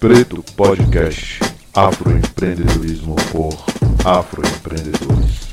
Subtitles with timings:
[0.00, 1.40] Preto Podcast
[1.74, 3.54] Afroempreendedorismo por
[4.02, 5.50] Afroempreendedores.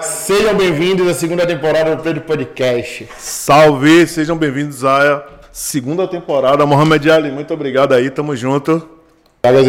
[0.00, 3.06] Sejam bem-vindos à segunda temporada do Preto Podcast.
[3.18, 6.64] Salve, sejam bem-vindos à segunda temporada.
[6.64, 8.88] Mohamed Ali, muito obrigado aí, tamo junto.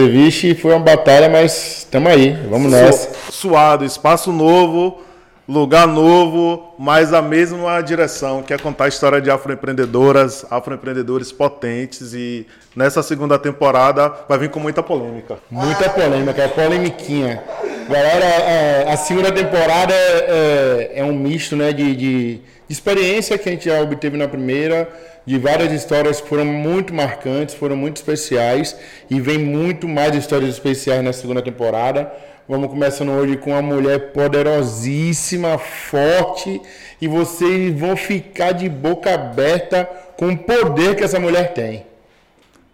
[0.10, 3.12] Vixe, foi uma batalha, mas estamos aí, vamos nessa.
[3.30, 5.02] Suado, espaço novo,
[5.48, 12.14] lugar novo, mas a mesma direção, que é contar a história de afroempreendedoras, afroempreendedores potentes
[12.14, 12.46] e
[12.76, 15.38] nessa segunda temporada vai vir com muita polêmica.
[15.50, 17.42] Muita polêmica, é polemiquinha.
[17.90, 23.48] Galera, é, a segunda temporada é, é, é um misto né, de, de, experiência que
[23.48, 24.90] a gente já obteve na primeira,
[25.26, 28.76] de várias histórias que foram muito marcantes, foram muito especiais
[29.10, 32.12] e vem muito mais histórias especiais na segunda temporada.
[32.50, 36.62] Vamos começando hoje com uma mulher poderosíssima, forte,
[37.02, 39.84] e vocês vão ficar de boca aberta
[40.16, 41.86] com o poder que essa mulher tem.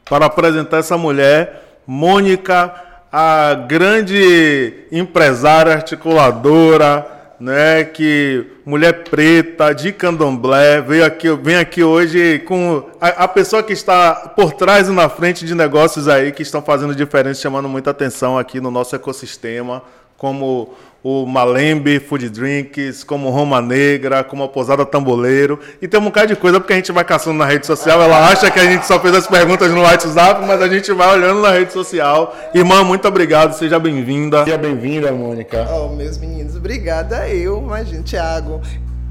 [0.06, 2.72] Para apresentar essa mulher, Mônica,
[3.12, 12.40] a grande empresária articuladora, né, que mulher preta de Candomblé veio aqui, vem aqui hoje
[12.46, 16.42] com a, a, pessoa que está por trás e na frente de negócios aí que
[16.42, 19.84] estão fazendo diferença, chamando muita atenção aqui no nosso ecossistema,
[20.16, 25.60] como o Malembe Food Drinks, como Roma Negra, como a Posada Tamboleiro.
[25.82, 28.02] E tem um bocado de coisa porque a gente vai caçando na rede social.
[28.02, 31.14] Ela acha que a gente só fez as perguntas no WhatsApp, mas a gente vai
[31.14, 32.34] olhando na rede social.
[32.56, 34.46] Irmã, muito obrigado, seja bem-vinda.
[34.46, 35.68] Seja bem-vinda, Mônica.
[35.70, 38.62] Oh, meus meninos, obrigada eu, imagina, Thiago.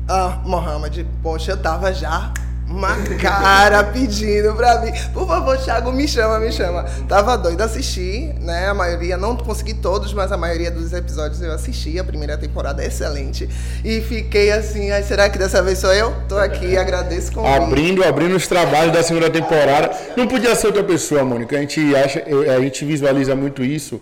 [0.09, 2.33] Ah, Mohamed, poxa, eu tava já
[2.73, 4.91] uma cara pedindo pra mim.
[5.13, 6.85] Por favor, Thiago, me chama, me chama.
[7.07, 8.69] Tava doido assistir, né?
[8.69, 11.99] A maioria, não consegui todos, mas a maioria dos episódios eu assisti.
[11.99, 13.49] A primeira temporada é excelente.
[13.85, 16.15] E fiquei assim, ai, será que dessa vez sou eu?
[16.29, 19.91] Tô aqui, agradeço com Abrindo, abrindo os trabalhos da segunda temporada.
[20.17, 21.57] Não podia ser outra pessoa, Mônica.
[21.57, 22.25] A gente acha,
[22.57, 24.01] a gente visualiza muito isso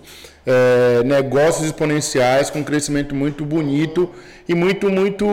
[0.50, 4.10] é, negócios exponenciais com crescimento muito bonito
[4.48, 5.26] e muito, muito,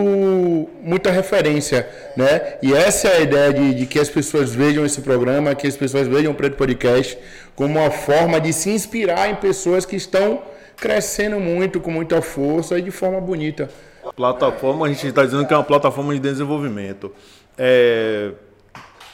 [0.80, 2.54] muita referência, né?
[2.62, 5.76] E essa é a ideia de, de, que as pessoas vejam esse programa, que as
[5.76, 7.18] pessoas vejam o Preto Podcast
[7.56, 10.42] como uma forma de se inspirar em pessoas que estão
[10.76, 13.68] crescendo muito, com muita força e de forma bonita.
[14.14, 17.12] Plataforma, a gente está dizendo que é uma plataforma de desenvolvimento.
[17.58, 18.30] É,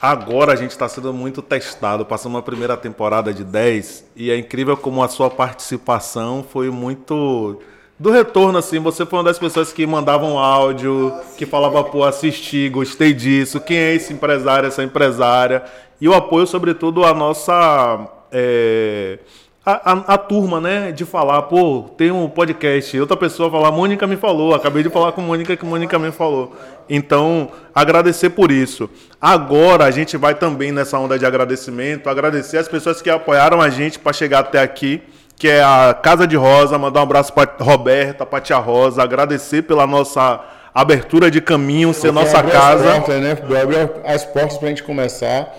[0.04, 2.04] Agora a gente está sendo muito testado.
[2.04, 7.58] Passamos uma primeira temporada de 10 e é incrível como a sua participação foi muito
[7.98, 8.78] do retorno, assim.
[8.80, 13.58] Você foi uma das pessoas que mandavam áudio, que falava, pô, assisti, gostei disso.
[13.58, 15.64] Quem é esse empresário, essa empresária?
[15.98, 18.06] E o apoio, sobretudo, à nossa.
[18.30, 19.20] É
[19.66, 24.06] a, a, a, turma, né, de falar, pô, tem um podcast, outra pessoa falar, Mônica
[24.06, 26.54] me falou, acabei de falar com Mônica que Mônica me falou.
[26.88, 28.90] Então, agradecer por isso.
[29.18, 33.70] Agora a gente vai também nessa onda de agradecimento, agradecer as pessoas que apoiaram a
[33.70, 35.02] gente para chegar até aqui,
[35.34, 39.62] que é a Casa de Rosa, mandar um abraço para Roberta, para Tia Rosa, agradecer
[39.62, 40.44] pela nossa
[40.74, 42.90] abertura de caminho, ser nossa casa.
[42.90, 43.38] As portas, né?
[44.04, 45.54] As portas para a gente começar.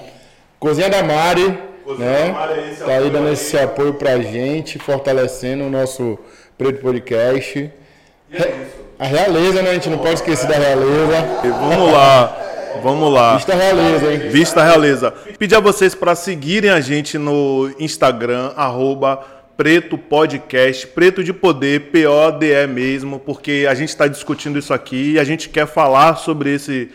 [0.59, 1.57] Cozinha da Mari,
[1.97, 2.33] né?
[2.79, 6.17] Tá aí dando esse apoio pra gente, fortalecendo o nosso
[6.57, 7.71] Preto Podcast.
[8.31, 8.65] É
[8.97, 9.71] a realeza, né?
[9.71, 11.41] A gente não pode esquecer da realeza.
[11.43, 12.41] Vamos lá.
[12.81, 13.35] Vamos lá.
[13.35, 14.29] Vista Realeza, hein?
[14.29, 15.11] Vista Realeza.
[15.39, 19.17] Pedir a vocês para seguirem a gente no Instagram, arroba
[19.57, 25.19] Preto Podcast, Preto de Poder, P-O-D-E mesmo, porque a gente está discutindo isso aqui e
[25.19, 26.91] a gente quer falar sobre, esse,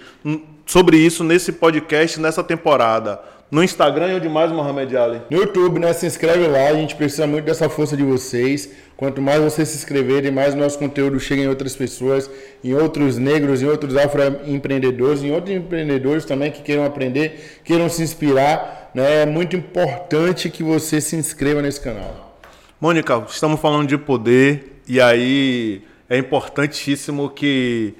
[0.66, 3.18] sobre isso nesse podcast, nessa temporada.
[3.50, 5.22] No Instagram e onde mais, Mohamed Ali?
[5.28, 5.92] No YouTube, né?
[5.92, 8.70] Se inscreve lá, a gente precisa muito dessa força de vocês.
[8.96, 12.30] Quanto mais vocês se inscreverem, mais nosso conteúdo chega em outras pessoas,
[12.62, 18.02] em outros negros, em outros afroempreendedores, em outros empreendedores também que queiram aprender, queiram se
[18.02, 18.92] inspirar.
[18.94, 19.22] Né?
[19.22, 22.38] É muito importante que você se inscreva nesse canal.
[22.80, 27.94] Mônica, estamos falando de poder e aí é importantíssimo que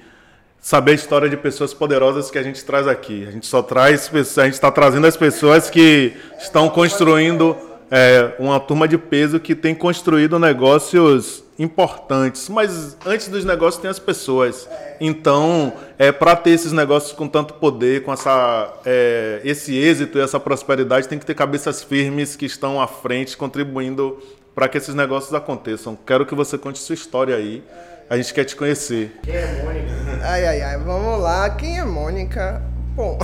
[0.61, 3.25] saber a história de pessoas poderosas que a gente traz aqui.
[3.27, 7.57] A gente só traz, a gente está trazendo as pessoas que estão construindo
[7.89, 12.47] é, uma turma de peso que tem construído negócios importantes.
[12.47, 14.69] Mas antes dos negócios tem as pessoas.
[14.99, 20.21] Então, é, para ter esses negócios com tanto poder, com essa, é, esse êxito e
[20.21, 24.19] essa prosperidade, tem que ter cabeças firmes que estão à frente, contribuindo
[24.53, 25.97] para que esses negócios aconteçam.
[26.05, 27.63] Quero que você conte sua história aí.
[28.11, 29.17] A gente quer te conhecer.
[29.23, 29.89] Quem é Mônica?
[30.21, 30.77] Ai, ai, ai.
[30.79, 31.49] Vamos lá.
[31.51, 32.61] Quem é Mônica?
[32.93, 33.17] Bom,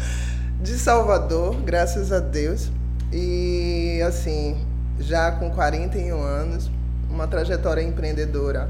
[0.60, 2.70] de Salvador, graças a Deus.
[3.10, 4.62] E, assim,
[5.00, 6.70] já com 41 anos,
[7.08, 8.68] uma trajetória empreendedora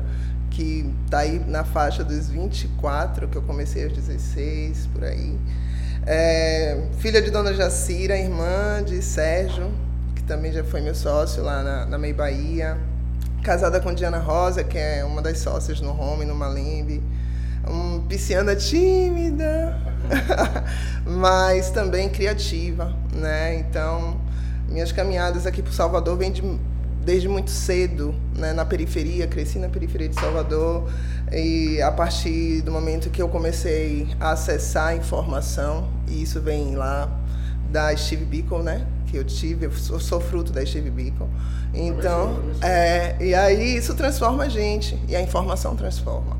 [0.50, 5.36] que está aí na faixa dos 24, que eu comecei aos 16, por aí.
[6.06, 9.72] É, filha de Dona Jacira, irmã de Sérgio,
[10.14, 12.78] que também já foi meu sócio lá na, na Mei Bahia.
[13.46, 17.00] Casada com Diana Rosa, que é uma das sócias no Home, no Malembe.
[17.64, 19.80] Um, pisciana tímida,
[21.06, 23.54] mas também criativa, né?
[23.60, 24.20] Então,
[24.68, 26.42] minhas caminhadas aqui para Salvador vêm de,
[27.04, 28.52] desde muito cedo, né?
[28.52, 30.90] na periferia, cresci na periferia de Salvador
[31.30, 36.74] e a partir do momento que eu comecei a acessar a informação, e isso vem
[36.74, 37.08] lá
[37.70, 38.84] da Steve Biko, né?
[39.06, 41.28] Que eu tive, eu sou, sou fruto da Steve Biko.
[41.72, 46.36] Então, é, e aí isso transforma a gente, e a informação transforma.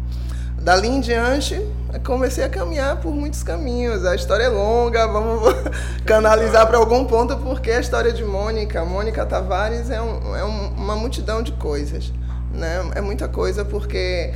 [0.60, 1.60] Dali em diante,
[2.04, 4.04] comecei a caminhar por muitos caminhos.
[4.04, 5.54] A história é longa, vamos
[6.04, 10.96] canalizar para algum ponto, porque a história de Mônica, Mônica Tavares, é, um, é uma
[10.96, 12.12] multidão de coisas.
[12.52, 12.90] Né?
[12.94, 14.32] É muita coisa, porque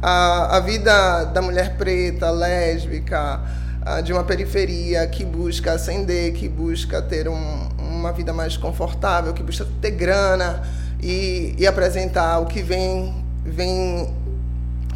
[0.00, 3.40] a, a vida da mulher preta, lésbica,
[4.04, 9.42] de uma periferia que busca ascender, que busca ter um, uma vida mais confortável, que
[9.42, 10.62] busca ter grana
[11.02, 14.08] e, e apresentar o que vem, vem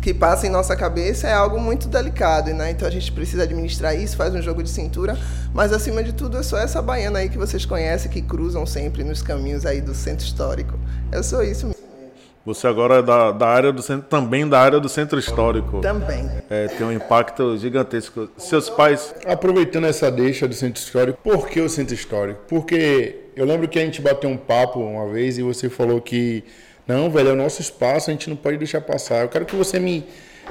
[0.06, 2.70] que passa em nossa cabeça é algo muito delicado, né?
[2.70, 5.18] Então a gente precisa administrar isso, faz um jogo de cintura,
[5.52, 9.02] mas acima de tudo é só essa baiana aí que vocês conhecem, que cruzam sempre
[9.02, 10.78] nos caminhos aí do centro histórico.
[11.10, 11.75] Eu sou isso mesmo.
[12.46, 15.80] Você agora é da, da área do centro, também da área do centro histórico.
[15.80, 16.30] Também.
[16.48, 18.30] É, tem um impacto gigantesco.
[18.38, 19.12] Seus pais.
[19.26, 22.40] Aproveitando essa deixa do centro histórico, por que o centro histórico?
[22.46, 26.44] Porque eu lembro que a gente bateu um papo uma vez e você falou que
[26.86, 29.22] não, velho, é o nosso espaço, a gente não pode deixar passar.
[29.22, 30.06] Eu quero que você me,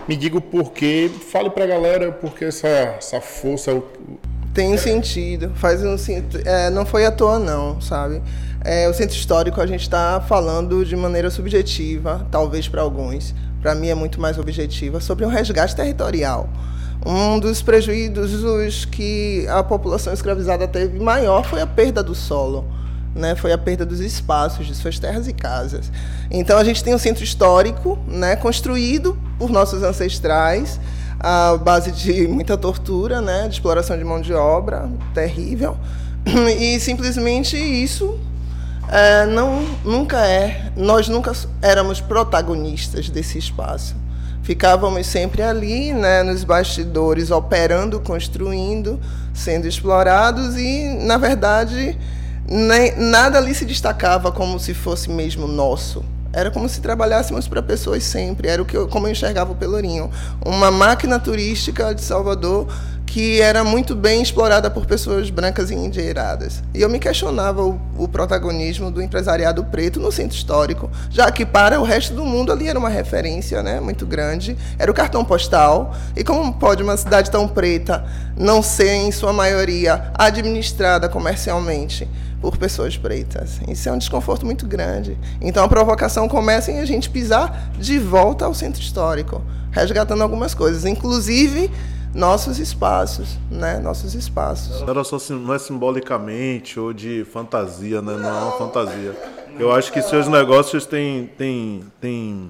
[0.05, 3.81] me diga o porquê, fale pra galera porque essa, essa força.
[4.55, 5.97] Tem sentido, faz um
[6.45, 8.21] é, não foi à toa não, sabe?
[8.63, 13.75] É, o centro histórico a gente está falando de maneira subjetiva, talvez para alguns, para
[13.75, 16.49] mim é muito mais objetiva, sobre um resgate territorial.
[17.05, 22.65] Um dos prejuízos que a população escravizada teve maior foi a perda do solo
[23.15, 25.89] né, foi a perda dos espaços de suas terras e casas.
[26.29, 30.79] Então a gente tem um centro histórico, né, construído por nossos ancestrais,
[31.27, 35.75] à base de muita tortura, né, de exploração de mão de obra terrível,
[36.59, 38.19] e simplesmente isso
[38.87, 41.31] é, não nunca é, nós nunca
[41.63, 43.95] éramos protagonistas desse espaço.
[44.43, 48.99] Ficávamos sempre ali, né, nos bastidores, operando, construindo,
[49.33, 51.97] sendo explorados e, na verdade,
[52.47, 56.05] nem, nada ali se destacava como se fosse mesmo nosso.
[56.35, 58.49] Era como se trabalhássemos para pessoas sempre.
[58.49, 60.11] Era o que eu, como eu enxergava o Pelourinho.
[60.45, 62.67] Uma máquina turística de Salvador
[63.05, 66.61] que era muito bem explorada por pessoas brancas e endinheiradas.
[66.73, 71.45] E eu me questionava o, o, protagonismo do empresariado preto no centro histórico, já que
[71.45, 75.23] para o resto do mundo ali era uma referência né, muito grande, era o cartão
[75.23, 75.95] postal.
[76.13, 78.03] E como pode uma cidade tão preta
[78.35, 82.09] não ser, em sua maioria, administrada comercialmente?
[82.41, 83.59] Por pessoas pretas.
[83.67, 85.17] Isso é um desconforto muito grande.
[85.41, 89.41] Então a provocação começa em a gente pisar de volta ao centro histórico,
[89.71, 91.71] resgatando algumas coisas, inclusive
[92.13, 93.77] nossos espaços, né?
[93.79, 94.81] Nossos espaços.
[94.81, 98.15] Não era só não é simbolicamente ou de fantasia, né?
[98.17, 99.13] Não é uma fantasia.
[99.59, 102.49] Eu acho que seus negócios têm, têm, têm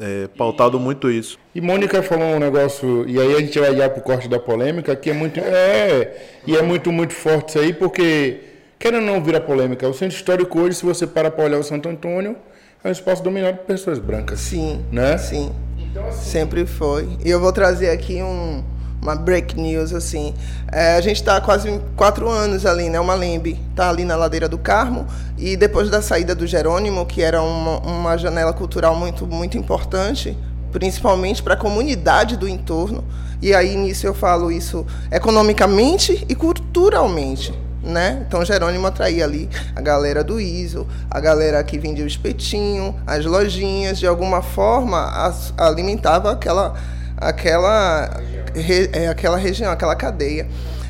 [0.00, 1.38] é, pautado muito isso.
[1.54, 4.38] E Mônica falou um negócio, e aí a gente vai já para o corte da
[4.38, 5.38] polêmica, que é muito.
[5.40, 8.40] É, e é muito, muito forte isso aí, porque,
[8.82, 11.62] querendo ou não virar polêmica, o centro histórico hoje, se você para para olhar o
[11.62, 12.34] Santo Antônio,
[12.82, 14.40] é um espaço dominado por pessoas brancas.
[14.40, 14.84] Sim.
[14.90, 15.16] Né?
[15.18, 15.52] Sim.
[15.78, 17.08] Então, assim, Sempre foi.
[17.24, 18.64] E eu vou trazer aqui um
[19.00, 20.32] uma break news assim.
[20.70, 23.00] É, a gente está quase quatro anos ali, né?
[23.00, 27.20] Uma Lembe está ali na ladeira do Carmo e depois da saída do Jerônimo, que
[27.20, 30.36] era uma, uma janela cultural muito muito importante,
[30.70, 33.04] principalmente para a comunidade do entorno.
[33.40, 37.52] E aí nisso eu falo isso economicamente e culturalmente.
[37.82, 38.24] Né?
[38.28, 43.24] Então Jerônimo atraía ali a galera do ISO, a galera que vendia o espetinho, as
[43.24, 45.10] lojinhas, de alguma forma
[45.58, 46.74] alimentava aquela
[47.22, 48.20] aquela,
[48.54, 50.46] re, é, aquela região, aquela cadeia.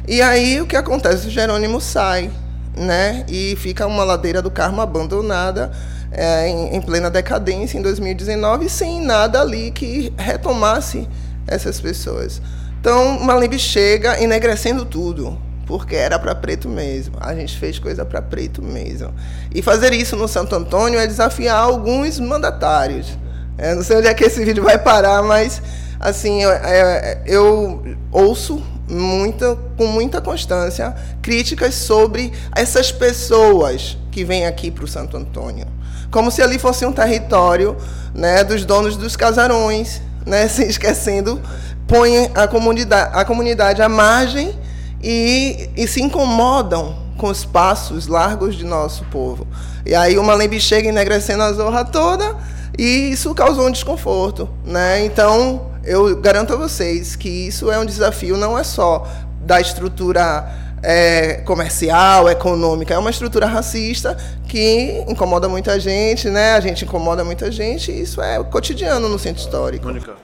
[0.09, 1.31] E aí o que acontece?
[1.31, 2.31] Jerônimo sai,
[2.77, 3.25] né?
[3.29, 5.71] E fica uma ladeira do Carmo abandonada
[6.11, 11.09] é, em, em, plena decadência em 2019, sem nada ali que retomasse
[11.47, 12.41] essas pessoas.
[12.81, 15.39] Então, Malimbe chega enegrecendo tudo,
[15.73, 17.17] porque era para preto mesmo.
[17.19, 19.11] A gente fez coisa para preto mesmo.
[19.55, 23.17] E fazer isso no Santo Antônio é desafiar alguns mandatários.
[23.57, 25.63] Eu não sei onde é que esse vídeo vai parar, mas
[25.99, 34.45] assim, eu, é, eu ouço muita, com muita constância críticas sobre essas pessoas que vêm
[34.45, 35.67] aqui para o Santo Antônio.
[36.11, 37.79] Como se ali fosse um território
[38.15, 41.41] né, dos donos dos casarões, né, se esquecendo,
[41.89, 44.61] põe a comunidade, a comunidade à margem
[45.03, 49.47] e, e se incomodam com os passos largos de nosso povo.
[49.85, 52.37] E aí o Malembe chega enegrecendo a zorra toda
[52.79, 55.05] e isso causou um desconforto, né?
[55.05, 59.07] Então, eu garanto a vocês que isso é um desafio não é só
[59.41, 60.49] da estrutura
[60.83, 64.17] é, comercial, econômica, é uma estrutura racista
[64.49, 66.55] que incomoda muita gente, né?
[66.55, 69.87] A gente incomoda muita gente e isso é cotidiano no centro histórico.
[69.87, 70.15] Mônica,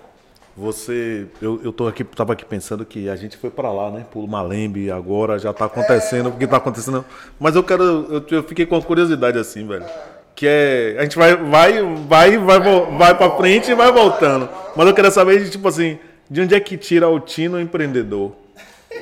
[0.58, 4.04] você, eu, eu tô aqui, tava aqui pensando que a gente foi para lá, né?
[4.10, 7.04] Por Malembe, agora já está acontecendo, o que está acontecendo.
[7.38, 9.86] Mas eu quero, eu, eu fiquei com uma curiosidade assim, velho
[10.34, 12.60] que é a gente vai vai vai vai
[12.96, 14.48] vai para frente e vai voltando.
[14.76, 15.98] Mas eu queria saber tipo assim,
[16.30, 18.36] de onde é que tira o tino empreendedor?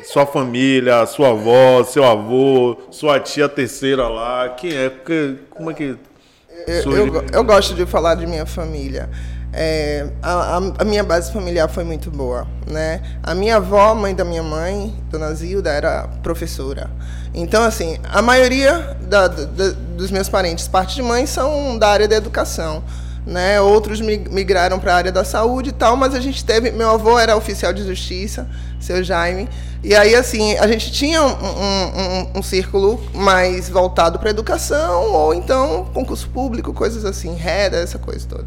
[0.05, 4.91] Sua família, sua avó, seu avô, sua tia terceira lá, quem é?
[5.51, 5.95] Como é que
[6.67, 9.11] eu, eu, eu gosto de falar de minha família.
[9.59, 13.01] É, a, a, minha base familiar foi muito boa, né?
[13.23, 16.91] A minha avó, mãe da minha mãe, Dona Zilda, era professora.
[17.33, 22.07] Então, assim, a maioria da, da, dos meus parentes, parte de mãe, são da área
[22.07, 22.85] da educação.
[23.25, 23.59] Né?
[23.59, 26.71] Outros migraram para a área da saúde e tal, mas a gente teve.
[26.71, 28.47] Meu avô era oficial de justiça,
[28.79, 29.49] seu Jaime.
[29.83, 32.01] E aí, assim, a gente tinha um, um,
[32.35, 37.99] um, um círculo mais voltado para educação, ou então concurso público, coisas assim, reda, essa
[37.99, 38.45] coisa toda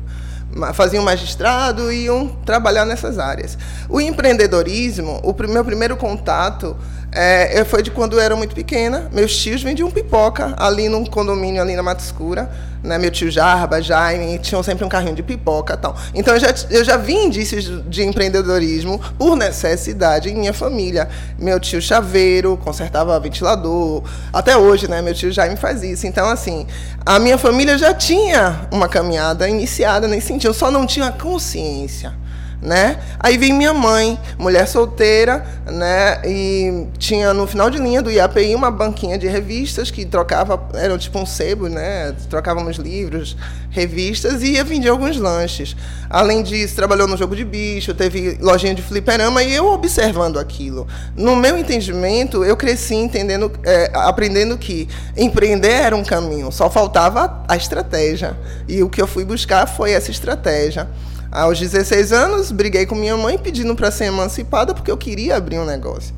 [0.74, 3.58] faziam magistrado e iam trabalhar nessas áreas.
[3.88, 6.76] O empreendedorismo, o meu primeiro contato
[7.12, 9.10] é, foi de quando eu era muito pequena.
[9.12, 12.50] Meus tios vendiam pipoca ali num condomínio ali na Mata Escura.
[12.84, 12.98] Né?
[12.98, 15.96] Meu tio Jarba, Jaime, tinham sempre um carrinho de pipoca tal.
[16.14, 21.10] Então eu já, eu já vi indícios de empreendedorismo por necessidade em minha família.
[21.38, 24.04] Meu tio Chaveiro consertava ventilador.
[24.32, 25.02] Até hoje, né?
[25.02, 26.06] Meu tio Jaime faz isso.
[26.06, 26.68] Então, assim,
[27.06, 30.52] a minha família já tinha uma caminhada iniciada nesse sentido.
[30.52, 32.14] Eu só não tinha consciência
[32.62, 33.00] né?
[33.20, 36.22] Aí vem minha mãe, mulher solteira, né?
[36.26, 40.98] E tinha no final de linha do IAPI uma banquinha de revistas que trocava, era
[40.98, 42.14] tipo um sebo, né?
[42.30, 43.38] Trocávamos livros,
[43.70, 45.76] revistas e ia vender alguns lanches.
[46.10, 50.88] Além disso, trabalhou no jogo de bicho, teve lojinha de fliperama e eu observando aquilo.
[51.16, 57.44] No meu entendimento, eu cresci entendendo, é, aprendendo que empreender era um caminho, só faltava
[57.48, 58.36] a estratégia.
[58.68, 60.88] E o que eu fui buscar foi essa estratégia.
[61.32, 65.60] Aos 16 anos, briguei com minha mãe pedindo para ser emancipada porque eu queria abrir
[65.60, 66.16] um negócio.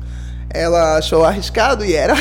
[0.48, 2.14] Ela achou arriscado e era.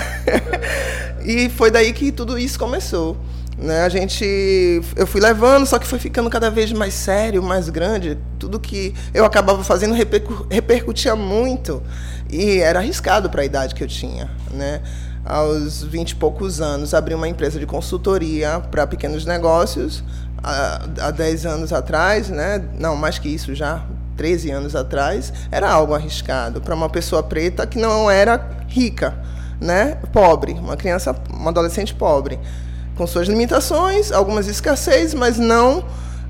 [1.24, 3.16] e foi daí que tudo isso começou.
[3.58, 3.84] Né?
[3.84, 8.18] A gente, eu fui levando, só que foi ficando cada vez mais sério, mais grande.
[8.38, 9.94] Tudo que eu acabava fazendo
[10.50, 11.82] repercutia muito
[12.30, 14.82] e era arriscado para a idade que eu tinha, né?
[15.24, 20.04] Aos 20 e poucos anos, abri uma empresa de consultoria para pequenos negócios
[20.44, 22.64] há, há 10 anos atrás, né?
[22.80, 23.86] não, mais que isso já,
[24.18, 29.16] 13 anos atrás, era algo arriscado para uma pessoa preta que não era rica,
[29.60, 29.98] né?
[30.12, 32.40] pobre, uma criança, uma adolescente pobre,
[32.96, 35.84] com suas limitações, algumas escassez, mas não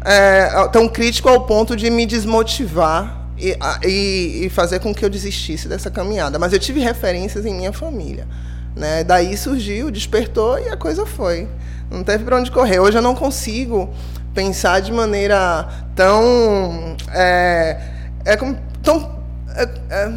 [0.03, 5.09] é, tão crítico ao ponto de me desmotivar e, e, e, fazer com que eu
[5.09, 6.37] desistisse dessa caminhada.
[6.37, 8.27] Mas eu tive referências em minha família.
[8.75, 9.03] Né?
[9.03, 11.47] Daí surgiu, despertou e a coisa foi.
[11.91, 12.79] Não teve para onde correr.
[12.79, 13.93] Hoje eu não consigo
[14.33, 16.95] pensar de maneira tão.
[17.13, 17.77] É,
[18.23, 18.37] é
[18.81, 19.21] tão.
[19.55, 20.11] É, é,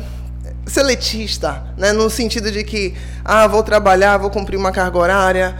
[0.66, 1.92] seletista, né?
[1.92, 5.54] no sentido de que, ah, vou trabalhar, vou cumprir uma carga horária.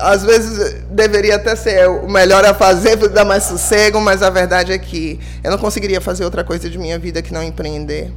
[0.00, 4.72] Às vezes deveria até ser o melhor a fazer, dar mais sossego, mas a verdade
[4.72, 8.12] é que eu não conseguiria fazer outra coisa de minha vida que não empreender.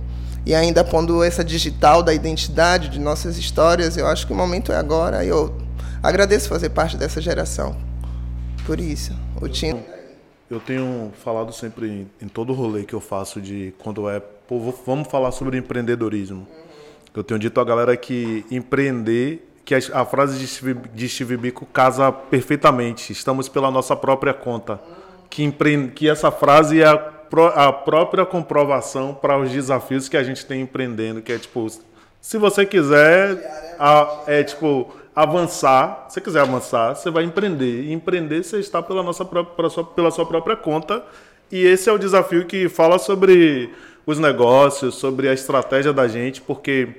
[0.46, 4.72] E ainda pondo essa digital da identidade, de nossas histórias, eu acho que o momento
[4.72, 5.24] é agora.
[5.24, 5.61] Eu
[6.02, 7.76] agradeço fazer parte dessa geração.
[8.66, 9.84] Por isso, o Tino.
[10.50, 14.60] Eu tenho falado sempre em, em todo rolê que eu faço de quando é, pô,
[14.86, 16.46] vamos falar sobre empreendedorismo.
[17.16, 21.38] Eu tenho dito à galera que empreender, que a, a frase de Steve, de Steve
[21.38, 23.14] Biko casa perfeitamente.
[23.14, 24.80] Estamos pela nossa própria conta.
[25.30, 27.12] Que, empre, que essa frase é a,
[27.56, 31.66] a própria comprovação para os desafios que a gente tem empreendendo, que é tipo,
[32.20, 37.84] se você quiser, a, é tipo avançar, se quiser avançar, você vai empreender.
[37.84, 41.04] E empreender você está pela, nossa própria, sua, pela sua própria conta.
[41.52, 43.70] E esse é o desafio que fala sobre
[44.06, 46.96] os negócios, sobre a estratégia da gente, porque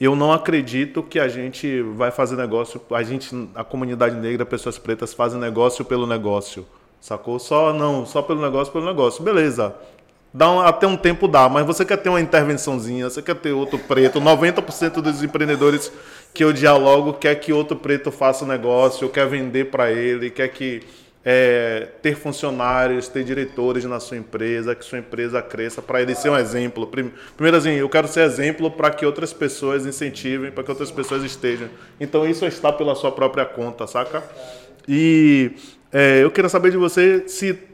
[0.00, 4.76] eu não acredito que a gente vai fazer negócio, a gente, a comunidade negra, pessoas
[4.78, 6.66] pretas fazem negócio pelo negócio,
[7.00, 7.38] sacou?
[7.38, 9.22] Só não, só pelo negócio, pelo negócio.
[9.22, 9.74] Beleza.
[10.34, 13.52] Dá um, até um tempo dá, mas você quer ter uma intervençãozinha, você quer ter
[13.52, 14.18] outro preto.
[14.18, 15.92] 90% dos empreendedores
[16.32, 20.48] que eu dialogo quer que outro preto faça o negócio, quer vender para ele, quer
[20.48, 20.82] que
[21.24, 26.30] é, ter funcionários, ter diretores na sua empresa, que sua empresa cresça, para ele ser
[26.30, 26.86] um exemplo.
[26.86, 31.22] Primeiro, assim, eu quero ser exemplo para que outras pessoas incentivem, para que outras pessoas
[31.22, 31.68] estejam.
[32.00, 34.22] Então, isso está pela sua própria conta, saca?
[34.88, 35.52] E
[35.92, 37.71] é, eu queria saber de você se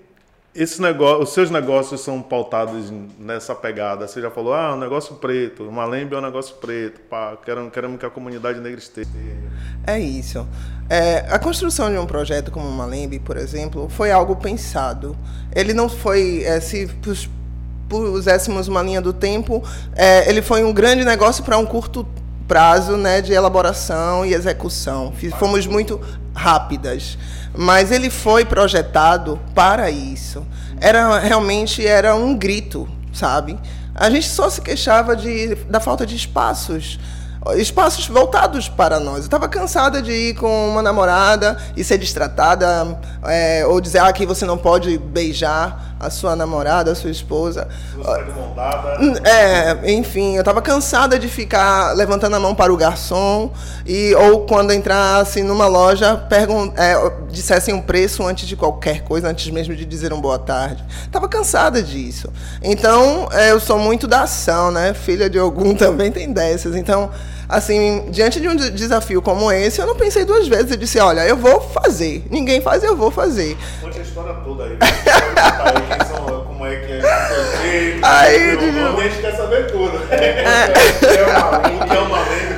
[0.54, 4.08] esse negócio, os seus negócios são pautados nessa pegada.
[4.08, 7.72] Você já falou, ah, um negócio preto, uma lembre é um negócio preto, pá, queremos,
[7.72, 9.08] queremos que a comunidade negra esteja.
[9.86, 10.46] É isso.
[10.90, 15.16] É, a construção de um projeto como uma Lembe, por exemplo, foi algo pensado.
[15.54, 16.88] Ele não foi, é, se
[17.88, 19.62] puséssemos uma linha do tempo,
[19.94, 22.06] é, ele foi um grande negócio para um curto
[22.48, 25.12] prazo né, de elaboração e execução.
[25.38, 26.00] Fomos muito
[26.38, 27.18] rápidas,
[27.56, 30.46] mas ele foi projetado para isso.
[30.80, 33.58] Era realmente era um grito, sabe?
[33.94, 36.98] A gente só se queixava de, da falta de espaços
[37.56, 39.18] espaços voltados para nós.
[39.18, 44.12] Eu estava cansada de ir com uma namorada e ser distratada, é, ou dizer ah,
[44.12, 47.68] que você não pode beijar a sua namorada, a sua esposa.
[47.96, 48.98] Você montada.
[49.28, 53.52] É, enfim, eu estava cansada de ficar levantando a mão para o garçom
[53.86, 56.94] e ou quando entrasse numa loja pergun é,
[57.30, 60.84] dissessem um preço antes de qualquer coisa, antes mesmo de dizer um boa tarde.
[61.04, 62.28] Estava cansada disso.
[62.62, 64.94] Então, é, eu sou muito da ação, né?
[64.94, 66.76] Filha de algum também tem dessas.
[66.76, 67.10] Então,
[67.48, 70.70] assim, diante de um desafio como esse, eu não pensei duas vezes.
[70.70, 72.24] Eu disse, olha, eu vou fazer.
[72.30, 73.56] Ninguém faz, eu vou fazer.
[73.80, 74.70] Conte a história toda aí.
[74.70, 76.04] Né?
[76.06, 77.98] são, como é que é.
[78.02, 80.00] Aí, o gente quer saber tudo.
[80.10, 82.57] É, é uma lenda, é uma lenda.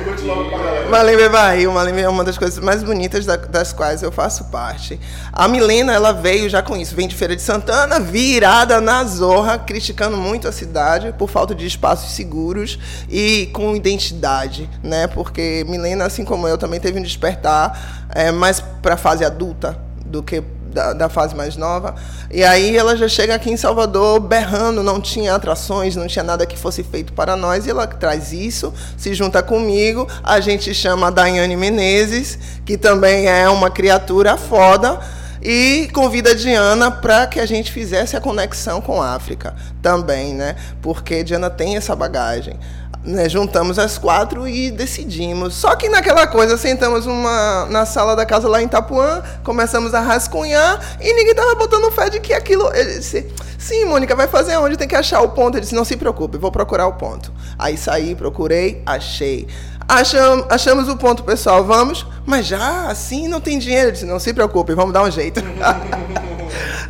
[0.89, 4.99] Malembe Barril, Malembe é uma das coisas mais bonitas da, das quais eu faço parte.
[5.31, 9.57] A Milena, ela veio já com isso, vem de Feira de Santana, virada na zorra,
[9.57, 12.77] criticando muito a cidade por falta de espaços seguros
[13.09, 15.07] e com identidade, né?
[15.07, 19.79] Porque Milena, assim como eu, também teve um despertar é, mais para a fase adulta
[20.05, 21.95] do que da, da, fase mais nova.
[22.31, 26.45] E aí ela já chega aqui em Salvador berrando, não tinha atrações, não tinha nada
[26.45, 27.65] que fosse feito para nós.
[27.65, 30.07] E ela traz isso, se junta comigo.
[30.23, 34.99] A gente chama a Daiane Menezes, que também é uma criatura foda.
[35.43, 40.35] E convida a Diana para que a gente fizesse a conexão com a África também,
[40.35, 40.55] né?
[40.83, 42.59] Porque Diana tem essa bagagem
[43.03, 45.55] né, juntamos as quatro e decidimos.
[45.55, 49.99] Só que naquela coisa, sentamos uma, na sala da casa lá em Itapuã, começamos a
[49.99, 52.71] rascunhar e ninguém tava botando fé de que aquilo.
[52.73, 54.77] Ele disse: Sim, Mônica, vai fazer onde?
[54.77, 55.55] Tem que achar o ponto.
[55.55, 57.31] Ele disse: Não se preocupe, vou procurar o ponto.
[57.57, 59.47] Aí saí, procurei, achei.
[59.87, 62.05] Achamos, achamos o ponto, pessoal, vamos.
[62.25, 63.87] Mas já assim não tem dinheiro.
[63.87, 65.41] Ele disse: Não se preocupe, vamos dar um jeito.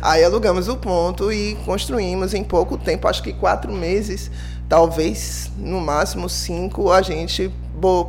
[0.02, 4.30] Aí alugamos o ponto e construímos em pouco tempo, acho que quatro meses
[4.68, 7.50] talvez no máximo cinco, a gente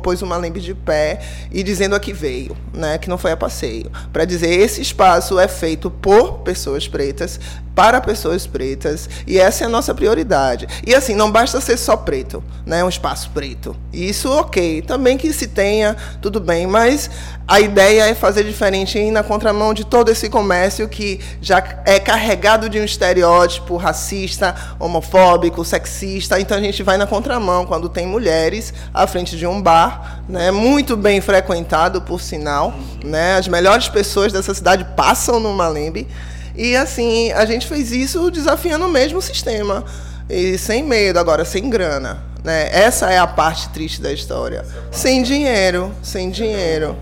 [0.02, 3.36] pôs uma lembre de pé e dizendo a que veio, né, que não foi a
[3.36, 7.40] passeio, para dizer esse espaço é feito por pessoas pretas,
[7.74, 10.68] para pessoas pretas, e essa é a nossa prioridade.
[10.86, 13.76] E assim, não basta ser só preto, né, um espaço preto.
[13.92, 17.10] Isso OK, também que se tenha, tudo bem, mas
[17.46, 21.62] a ideia é fazer diferente e ir na contramão de todo esse comércio que já
[21.84, 26.40] é carregado de um estereótipo racista, homofóbico, sexista.
[26.40, 30.50] Então a gente vai na contramão quando tem mulheres à frente de um bar, né,
[30.50, 32.74] muito bem frequentado, por sinal.
[33.04, 36.08] Né, as melhores pessoas dessa cidade passam no Malembe.
[36.56, 39.84] E assim, a gente fez isso desafiando o mesmo sistema.
[40.28, 42.22] E sem medo, agora sem grana.
[42.44, 42.68] Né?
[42.70, 44.64] Essa é a parte triste da história.
[44.90, 46.96] Sem dinheiro, sem dinheiro.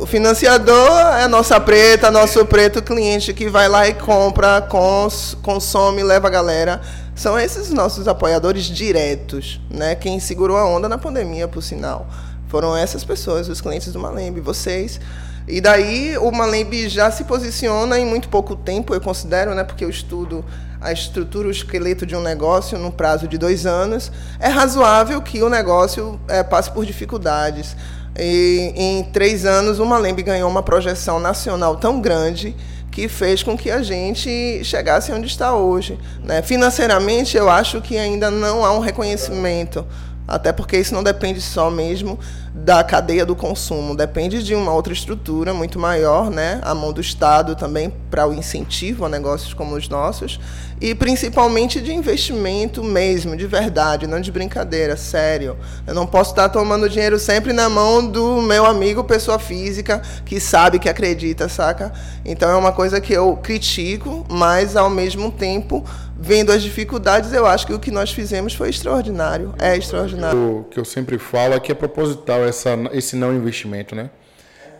[0.00, 5.36] O financiador é a nossa preta, nosso preto cliente que vai lá e compra, cons,
[5.40, 6.80] consome, leva a galera.
[7.14, 9.94] São esses nossos apoiadores diretos, né?
[9.94, 12.08] Quem segurou a onda na pandemia, por sinal.
[12.48, 15.00] Foram essas pessoas, os clientes do Malembe, vocês.
[15.46, 19.62] E daí o Malembe já se posiciona em muito pouco tempo, eu considero, né?
[19.62, 20.44] Porque eu estudo
[20.80, 25.42] a estrutura, o esqueleto de um negócio no prazo de dois anos, é razoável que
[25.42, 27.76] o negócio é, passe por dificuldades.
[28.18, 32.56] E, em três anos, o Malembe ganhou uma projeção nacional tão grande
[32.94, 35.98] que fez com que a gente chegasse onde está hoje.
[36.22, 36.42] Né?
[36.42, 39.84] Financeiramente, eu acho que ainda não há um reconhecimento
[40.26, 42.18] até porque isso não depende só mesmo
[42.54, 46.60] da cadeia do consumo, depende de uma outra estrutura muito maior, né?
[46.62, 50.38] A mão do Estado também para o incentivo a negócios como os nossos
[50.80, 55.56] e principalmente de investimento mesmo, de verdade, não de brincadeira, sério.
[55.86, 60.38] Eu não posso estar tomando dinheiro sempre na mão do meu amigo pessoa física que
[60.38, 61.92] sabe que acredita, saca?
[62.24, 65.84] Então é uma coisa que eu critico, mas ao mesmo tempo
[66.18, 69.54] vendo as dificuldades, eu acho que o que nós fizemos foi extraordinário.
[69.58, 70.60] É extraordinário.
[70.60, 74.10] O que eu sempre falo é que é proposital essa, esse não investimento, né?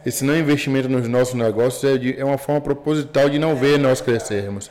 [0.04, 3.78] esse não investimento nos nossos negócios é, de, é uma forma proposital de não ver
[3.78, 4.70] nós crescermos.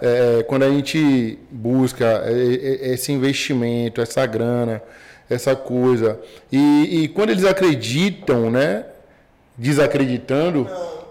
[0.00, 4.82] É, quando a gente busca esse investimento, essa grana,
[5.30, 6.20] essa coisa,
[6.50, 8.84] e, e quando eles acreditam, né,
[9.56, 10.68] desacreditando,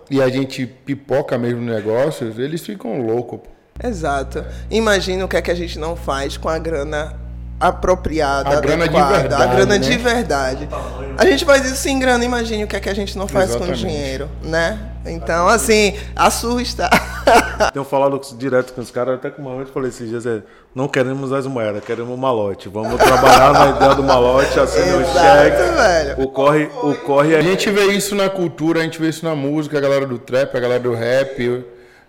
[0.09, 3.39] e a gente pipoca mesmo negócios, eles ficam loucos.
[3.83, 4.43] Exato.
[4.69, 7.19] Imagina o que é que a gente não faz com a grana
[7.61, 9.77] apropriada, a grana de verdade, a grana né?
[9.77, 10.69] de verdade.
[11.15, 13.51] A gente faz isso sem grana, imagine o que é que a gente não faz
[13.51, 13.81] Exatamente.
[13.81, 14.79] com dinheiro, né?
[15.05, 16.89] Então, assim, assusta.
[17.71, 20.41] Tenho falado direto com os caras, até com o momento falei esses dias, é,
[20.73, 22.67] não queremos as moedas, queremos malote.
[22.67, 25.75] Vamos trabalhar na ideia do malote, assim, o cheque.
[25.75, 26.21] Velho.
[26.23, 27.39] O corre, o corre é...
[27.39, 30.17] A gente vê isso na cultura, a gente vê isso na música, a galera do
[30.17, 31.63] trap, a galera do rap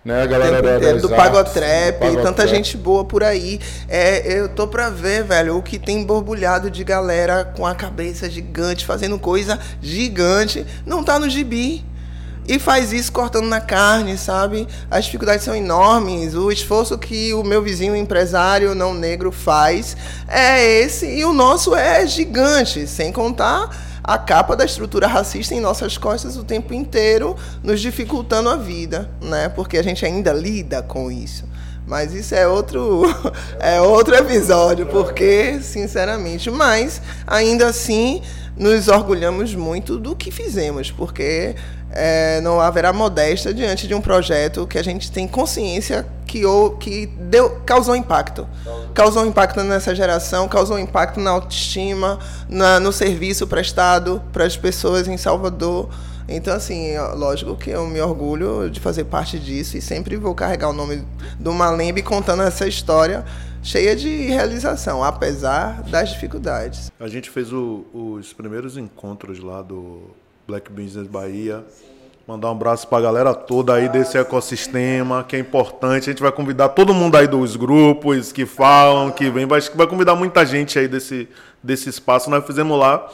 [0.05, 0.23] né?
[0.23, 3.61] A galera da, das do Pagotrap, tanta gente boa por aí.
[3.89, 8.29] É, eu tô pra ver, velho, o que tem borbulhado de galera com a cabeça
[8.29, 11.85] gigante, fazendo coisa gigante, não tá no gibi.
[12.45, 14.67] E faz isso cortando na carne, sabe?
[14.91, 16.35] As dificuldades são enormes.
[16.35, 21.07] O esforço que o meu vizinho empresário não negro faz é esse.
[21.07, 23.71] E o nosso é gigante, sem contar
[24.03, 29.11] a capa da estrutura racista em nossas costas o tempo inteiro, nos dificultando a vida,
[29.21, 29.49] né?
[29.49, 31.45] Porque a gente ainda lida com isso.
[31.87, 33.03] Mas isso é outro,
[33.61, 38.23] é outro episódio, porque, sinceramente, mas ainda assim
[38.57, 41.55] nos orgulhamos muito do que fizemos, porque
[41.93, 46.71] é, não haverá modéstia diante de um projeto que a gente tem consciência que, ou,
[46.77, 48.49] que deu, causou impacto.
[48.95, 55.07] Causou impacto nessa geração, causou impacto na autoestima, na, no serviço prestado para as pessoas
[55.07, 55.91] em Salvador.
[56.29, 60.71] Então, assim, lógico que eu me orgulho de fazer parte disso e sempre vou carregar
[60.71, 61.05] o nome
[61.39, 63.25] do Malembe contando essa história
[63.63, 66.91] cheia de realização, apesar das dificuldades.
[66.99, 70.11] A gente fez o, os primeiros encontros lá do
[70.47, 71.65] Black Business Bahia.
[72.27, 76.09] Mandar um abraço para a galera toda aí desse ecossistema, que é importante.
[76.09, 79.45] A gente vai convidar todo mundo aí dos grupos que falam, que vem.
[79.45, 81.29] Vai, vai convidar muita gente aí desse,
[81.63, 82.31] desse espaço.
[82.31, 83.09] Nós fizemos lá.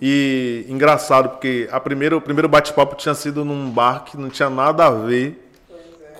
[0.00, 4.50] E engraçado, porque a primeira, o primeiro bate-papo tinha sido num bar que não tinha
[4.50, 5.50] nada a ver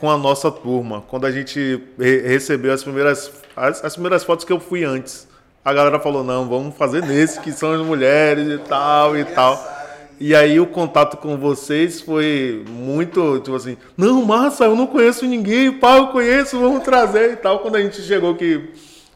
[0.00, 1.02] com a nossa turma.
[1.08, 5.28] Quando a gente re recebeu as primeiras, as, as primeiras fotos que eu fui antes,
[5.64, 9.73] a galera falou: não, vamos fazer nesse, que são as mulheres e tal e tal.
[10.18, 15.26] E aí o contato com vocês foi muito, tipo assim, não, massa, eu não conheço
[15.26, 17.58] ninguém, pá, eu conheço, vamos trazer e tal.
[17.58, 18.70] Quando a gente chegou que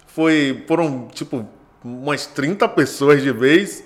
[0.07, 1.47] foi, foram, tipo,
[1.85, 3.85] umas 30 pessoas de vez,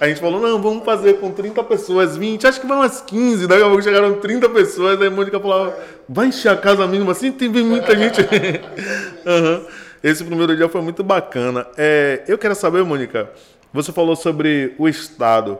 [0.00, 3.46] a gente falou, não, vamos fazer com 30 pessoas, 20, acho que vai umas 15,
[3.46, 5.72] daí a pouco chegaram 30 pessoas, aí a Mônica falou,
[6.08, 8.20] vai encher a casa mínima assim, tem muita gente.
[9.26, 9.66] uhum.
[10.02, 11.66] Esse primeiro dia foi muito bacana.
[11.76, 13.30] É, eu quero saber, Mônica,
[13.72, 15.58] você falou sobre o Estado.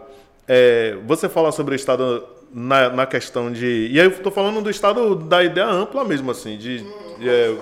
[0.48, 3.88] É, você fala sobre o Estado na, na, questão de.
[3.90, 6.86] E aí eu estou falando do Estado da ideia ampla mesmo, assim, de,
[7.20, 7.56] é,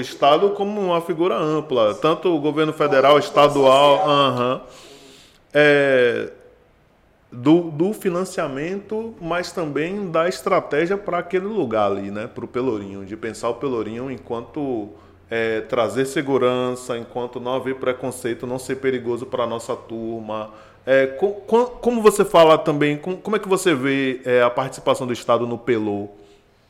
[0.00, 4.66] Estado como uma figura ampla, tanto o governo federal, estadual,
[5.52, 6.30] é,
[7.30, 13.04] do, do financiamento, mas também da estratégia para aquele lugar ali, né, para o Pelourinho,
[13.04, 14.90] de pensar o Pelourinho enquanto
[15.30, 20.50] é, trazer segurança, enquanto não haver preconceito, não ser perigoso para a nossa turma
[20.84, 24.50] é, com, com, como você fala também, com, como é que você vê é, a
[24.50, 26.08] participação do Estado no Pelô,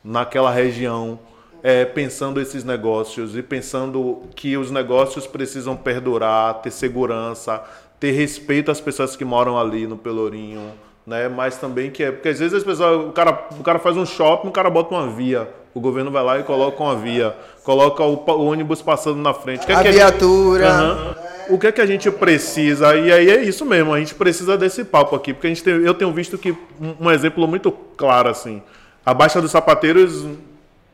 [0.04, 1.18] naquela região,
[1.62, 7.62] é, pensando esses negócios e pensando que os negócios precisam perdurar, ter segurança,
[7.98, 10.72] ter respeito às pessoas que moram ali no Pelourinho,
[11.06, 11.28] né?
[11.28, 14.04] Mas também que é porque às vezes as pessoas, o cara, o cara faz um
[14.04, 18.02] shopping, o cara bota uma via, o governo vai lá e coloca uma via, coloca
[18.02, 19.64] o, o ônibus passando na frente.
[19.64, 20.68] Que a é viatura.
[20.68, 21.18] Gente...
[21.18, 22.94] Uhum o que é que a gente precisa?
[22.96, 25.74] E aí é isso mesmo, a gente precisa desse papo aqui, porque a gente tem,
[25.74, 28.62] eu tenho visto que um, um exemplo muito claro assim,
[29.04, 30.24] a Baixa dos Sapateiros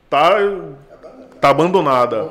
[0.08, 0.36] tá
[1.40, 2.30] tá abandonada.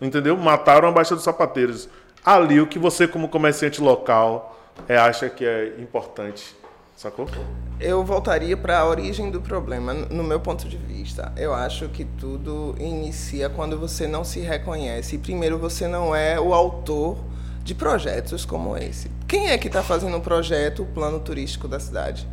[0.00, 0.36] Entendeu?
[0.36, 1.88] Mataram a Baixa dos Sapateiros.
[2.24, 6.54] Ali o que você como comerciante local é, acha que é importante,
[6.96, 7.28] sacou?
[7.80, 11.32] Eu voltaria para a origem do problema, no meu ponto de vista.
[11.36, 15.18] Eu acho que tudo inicia quando você não se reconhece.
[15.18, 17.18] Primeiro, você não é o autor
[17.66, 19.10] de projetos como esse.
[19.26, 22.26] Quem é que está fazendo um projeto, o plano turístico da cidade?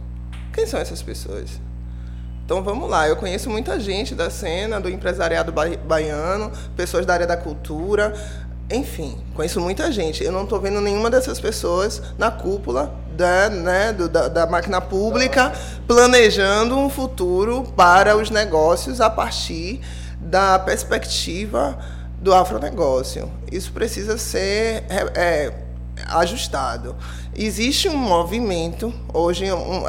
[0.53, 1.59] Quem são essas pessoas?
[2.45, 7.25] Então vamos lá, eu conheço muita gente da cena, do empresariado baiano, pessoas da área
[7.25, 8.13] da cultura,
[8.69, 10.23] enfim, conheço muita gente.
[10.23, 14.79] Eu não estou vendo nenhuma dessas pessoas na cúpula da, né, do, da, da máquina
[14.79, 15.51] pública
[15.87, 19.81] planejando um futuro para os negócios a partir
[20.19, 21.77] da perspectiva
[22.23, 23.29] do afronegócio.
[23.51, 25.51] Isso precisa ser é,
[26.07, 26.95] ajustado.
[27.35, 29.83] Existe um movimento, hoje um,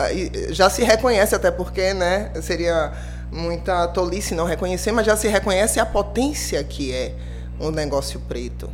[0.51, 2.93] já se reconhece, até porque né, seria
[3.31, 7.15] muita tolice não reconhecer, mas já se reconhece a potência que é
[7.61, 8.69] um negócio preto.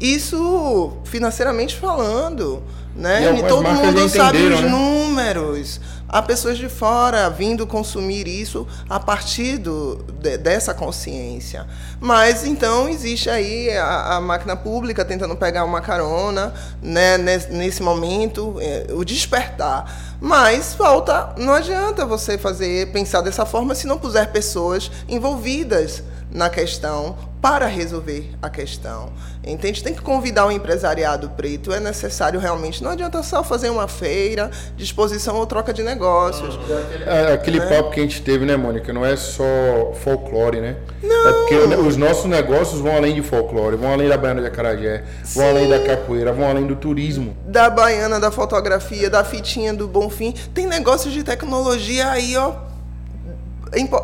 [0.00, 2.62] Isso financeiramente falando,
[2.96, 3.32] né?
[3.32, 4.68] E, e todo mundo sabe os né?
[4.68, 5.80] números.
[6.08, 11.66] Há pessoas de fora vindo consumir isso a partir do, de, dessa consciência.
[11.98, 17.82] Mas então existe aí a, a, máquina pública tentando pegar uma carona né, nesse, nesse
[17.82, 20.14] momento, é, o despertar.
[20.20, 26.50] Mas falta, não adianta você fazer pensar dessa forma se não puser pessoas envolvidas na
[26.50, 29.12] questão para resolver a questão.
[29.46, 29.82] Entende?
[29.82, 32.82] Tem que convidar o empresariado preto, é necessário realmente.
[32.82, 36.58] Não adianta só fazer uma feira, disposição ou troca de negócios.
[37.06, 37.66] É, aquele né?
[37.66, 38.90] papo que a gente teve, né, Mônica?
[38.92, 39.44] Não é só
[40.02, 40.76] folclore, né?
[41.02, 41.28] Não.
[41.28, 45.04] É porque os nossos negócios vão além de folclore, vão além da baiana de Acarajé,
[45.22, 45.40] Sim.
[45.40, 47.36] vão além da capoeira, vão além do turismo.
[47.46, 50.32] Da baiana, da fotografia, da fitinha do Bonfim.
[50.54, 52.54] Tem negócios de tecnologia aí, ó,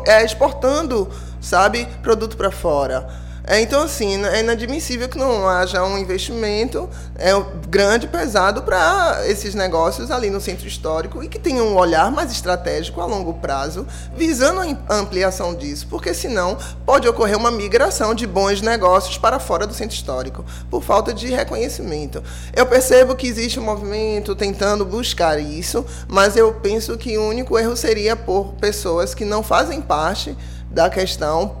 [0.05, 3.30] é, exportando, sabe, produto para fora.
[3.43, 7.31] É, então, assim, é inadmissível que não haja um investimento é,
[7.67, 12.31] grande, pesado para esses negócios ali no centro histórico e que tenha um olhar mais
[12.31, 18.27] estratégico a longo prazo, visando a ampliação disso, porque senão pode ocorrer uma migração de
[18.27, 22.23] bons negócios para fora do centro histórico, por falta de reconhecimento.
[22.55, 27.57] Eu percebo que existe um movimento tentando buscar isso, mas eu penso que o único
[27.57, 30.37] erro seria por pessoas que não fazem parte
[30.69, 31.60] da questão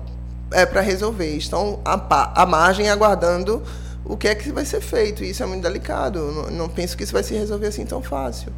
[0.51, 1.35] é, para resolver.
[1.35, 3.61] Estão à, à margem aguardando
[4.05, 5.23] o que é que vai ser feito.
[5.23, 6.19] E isso é muito delicado.
[6.19, 8.51] Não, não penso que isso vai se resolver assim tão fácil.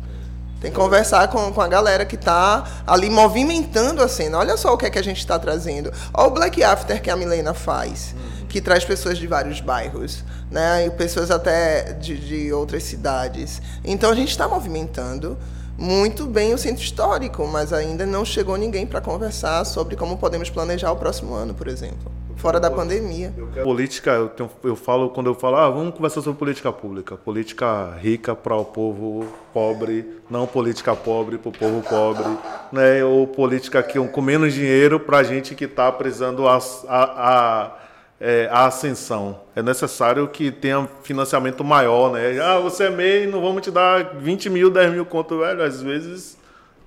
[0.63, 4.37] Tem que conversar com, com a galera que está ali movimentando a cena.
[4.37, 5.91] Olha só o que é que a gente está trazendo.
[6.13, 8.15] Olha o Black After que a Milena faz,
[8.47, 10.85] que traz pessoas de vários bairros, né?
[10.85, 13.61] E pessoas até de, de outras cidades.
[13.83, 15.37] Então a gente está movimentando
[15.77, 20.49] muito bem o centro histórico, mas ainda não chegou ninguém para conversar sobre como podemos
[20.49, 23.33] planejar o próximo ano, por exemplo, fora da pandemia.
[23.63, 27.97] Política, eu, tenho, eu falo quando eu falo, ah, vamos conversar sobre política pública, política
[27.99, 32.37] rica para o povo pobre, não política pobre para o povo pobre,
[32.71, 33.03] né?
[33.03, 37.82] Ou política que com menos dinheiro para a gente que está precisando a, a, a
[38.19, 39.41] é, a ascensão.
[39.55, 42.39] É necessário que tenha financiamento maior, né?
[42.39, 45.63] Ah, você é MEI, não vamos te dar 20 mil, 10 mil conto, velho.
[45.63, 46.37] Às vezes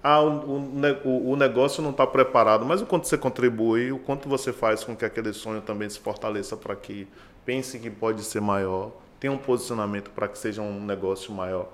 [0.02, 0.60] ah, o,
[1.04, 4.84] o, o negócio não está preparado, mas o quanto você contribui, o quanto você faz
[4.84, 7.08] com que aquele sonho também se fortaleça para que
[7.44, 11.68] pense que pode ser maior, tenha um posicionamento para que seja um negócio maior.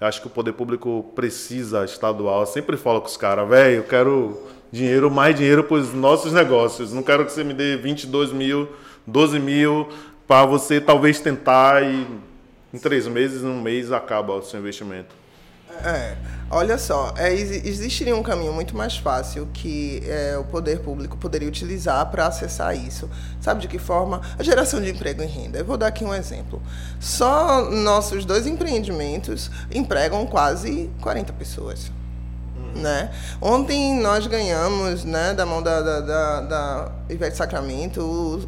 [0.00, 2.40] Eu acho que o poder público precisa estadual.
[2.40, 6.32] Eu sempre falo com os caras, velho, eu quero dinheiro, mais dinheiro para os nossos
[6.32, 6.92] negócios.
[6.92, 8.68] Não quero que você me dê 22 mil
[9.08, 9.88] 12 mil
[10.26, 12.06] para você talvez tentar e
[12.72, 15.16] em três meses, um mês acaba o seu investimento.
[15.84, 16.16] É,
[16.50, 21.48] olha só, é, existiria um caminho muito mais fácil que é, o poder público poderia
[21.48, 23.08] utilizar para acessar isso.
[23.40, 24.20] Sabe de que forma?
[24.38, 25.58] A geração de emprego e renda.
[25.58, 26.60] Eu vou dar aqui um exemplo.
[27.00, 31.90] Só nossos dois empreendimentos empregam quase 40 pessoas.
[32.74, 33.10] Né?
[33.40, 38.00] Ontem nós ganhamos, né, da mão da, da, da, da Ivete Sacramento,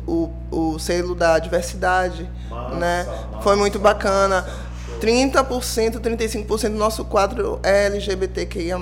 [0.07, 2.31] o, o, o selo da diversidade.
[2.49, 3.05] Massa, né?
[3.05, 4.47] Massa, Foi muito bacana.
[5.01, 8.77] 30%, 35% do nosso quadro é LGBTQIA.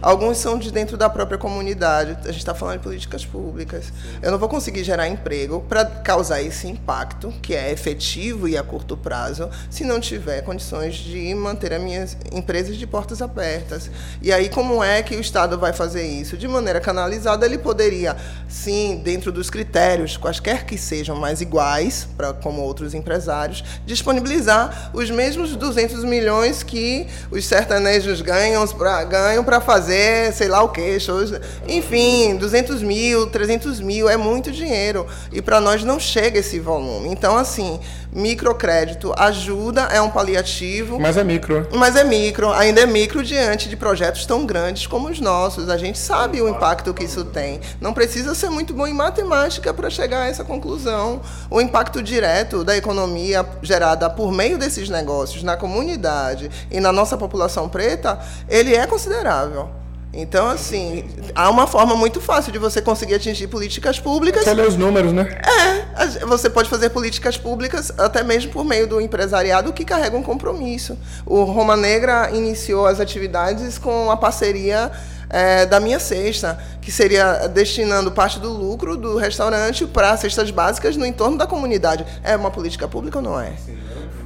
[0.00, 2.16] Alguns são de dentro da própria comunidade.
[2.22, 3.92] A gente está falando de políticas públicas.
[4.22, 8.62] Eu não vou conseguir gerar emprego para causar esse impacto, que é efetivo e a
[8.62, 13.90] curto prazo, se não tiver condições de manter as minhas empresas de portas abertas.
[14.22, 16.36] E aí, como é que o Estado vai fazer isso?
[16.36, 18.16] De maneira canalizada, ele poderia,
[18.48, 25.10] sim, dentro dos critérios, quaisquer que sejam mais iguais, para como outros empresários, disponibilizar os
[25.10, 31.00] mesmos 200 milhões que os sertanejos ganham para ganham fazer fazer sei lá o que,
[31.00, 31.32] shows.
[31.66, 35.06] Enfim, 200 mil, 300 mil, é muito dinheiro.
[35.32, 37.08] E para nós não chega esse volume.
[37.08, 37.80] Então, assim,
[38.12, 41.00] microcrédito ajuda, é um paliativo.
[41.00, 41.66] Mas é micro.
[41.72, 45.68] Mas é micro, ainda é micro diante de projetos tão grandes como os nossos.
[45.68, 47.60] A gente sabe o impacto que isso tem.
[47.80, 51.20] Não precisa ser muito bom em matemática para chegar a essa conclusão.
[51.50, 57.16] O impacto direto da economia gerada por meio desses negócios na comunidade e na nossa
[57.16, 59.77] população preta, ele é considerável.
[60.12, 64.42] Então, assim, há uma forma muito fácil de você conseguir atingir políticas públicas.
[64.42, 65.28] Só ler os números, né?
[65.44, 70.22] É, você pode fazer políticas públicas até mesmo por meio do empresariado que carrega um
[70.22, 70.98] compromisso.
[71.26, 74.90] O Roma Negra iniciou as atividades com a parceria
[75.28, 80.96] é, da minha cesta, que seria destinando parte do lucro do restaurante para cestas básicas
[80.96, 82.06] no entorno da comunidade.
[82.24, 83.52] É uma política pública ou não é?
[83.64, 83.76] Sim,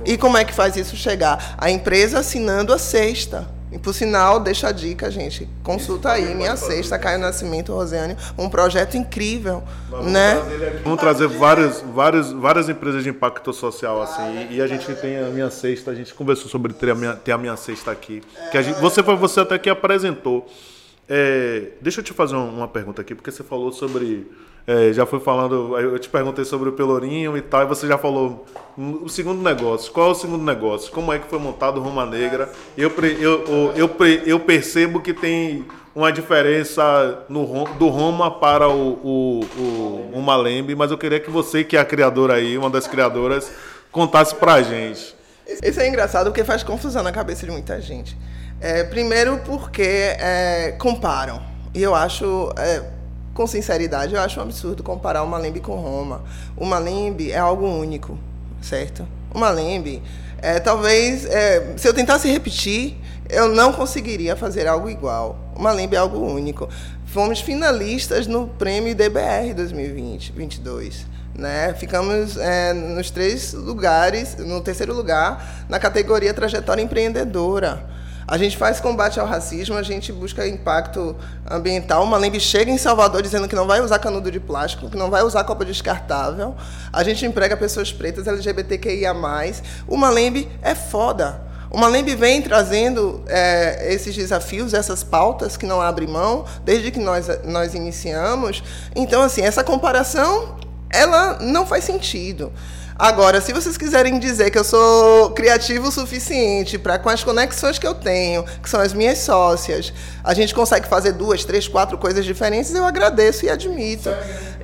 [0.04, 1.56] E como é que faz isso chegar?
[1.58, 3.48] A empresa assinando a cesta.
[3.72, 5.48] E por sinal, deixa a dica, gente.
[5.62, 10.34] Consulta aí, minha sexta, Caio Nascimento, Rosiane, um projeto incrível, Vamos né?
[10.34, 14.94] Trazer, vamos trazer várias, várias, várias empresas de impacto social, assim, e, e a gente
[14.96, 17.90] tem a minha sexta, a gente conversou sobre ter a minha, ter a minha sexta
[17.90, 18.22] aqui.
[18.50, 20.46] Que a gente, você foi você até que apresentou.
[21.08, 24.30] É, deixa eu te fazer uma pergunta aqui, porque você falou sobre.
[24.66, 27.98] É, já foi falando, eu te perguntei sobre o Pelourinho e tal, e você já
[27.98, 28.44] falou
[28.78, 29.92] o segundo negócio.
[29.92, 30.92] Qual é o segundo negócio?
[30.92, 32.48] Como é que foi montado o Roma Negra?
[32.76, 33.90] Eu, eu, eu,
[34.24, 40.74] eu percebo que tem uma diferença no, do Roma para o, o, o, o Malembe,
[40.74, 43.50] mas eu queria que você, que é a criadora aí, uma das criadoras,
[43.90, 45.14] contasse pra gente.
[45.62, 48.16] Isso é engraçado porque faz confusão na cabeça de muita gente.
[48.60, 51.42] É, primeiro porque é, comparam.
[51.74, 52.82] E eu acho, é,
[53.34, 56.22] com sinceridade, eu acho um absurdo comparar o Malembe com Roma.
[56.56, 58.18] O Malembe é algo único,
[58.60, 59.06] certo?
[59.34, 60.02] O Malembe,
[60.38, 62.96] é, talvez, é, se eu tentasse repetir,
[63.30, 65.38] eu não conseguiria fazer algo igual.
[65.56, 66.68] O Malembe é algo único.
[67.06, 71.06] Fomos finalistas no prêmio DBR 2020-22.
[71.34, 71.72] Né?
[71.74, 77.88] Ficamos é, nos três lugares, no terceiro lugar, na categoria trajetória empreendedora.
[78.26, 81.16] A gente faz combate ao racismo, a gente busca impacto
[81.50, 82.04] ambiental.
[82.04, 85.10] Uma Lembe chega em Salvador dizendo que não vai usar canudo de plástico, que não
[85.10, 86.54] vai usar copa descartável.
[86.92, 89.14] A gente emprega pessoas pretas, LGBTQIA+.
[89.88, 91.52] Uma Lembe é foda.
[91.70, 97.00] Uma Lembe vem trazendo é, esses desafios, essas pautas que não abrem mão, desde que
[97.00, 98.62] nós, nós iniciamos.
[98.94, 100.56] Então, assim, essa comparação,
[100.90, 102.52] ela não faz sentido.
[102.98, 107.78] Agora, se vocês quiserem dizer que eu sou criativo o suficiente para, com as conexões
[107.78, 111.96] que eu tenho, que são as minhas sócias, a gente consegue fazer duas, três, quatro
[111.96, 114.10] coisas diferentes, eu agradeço e admito.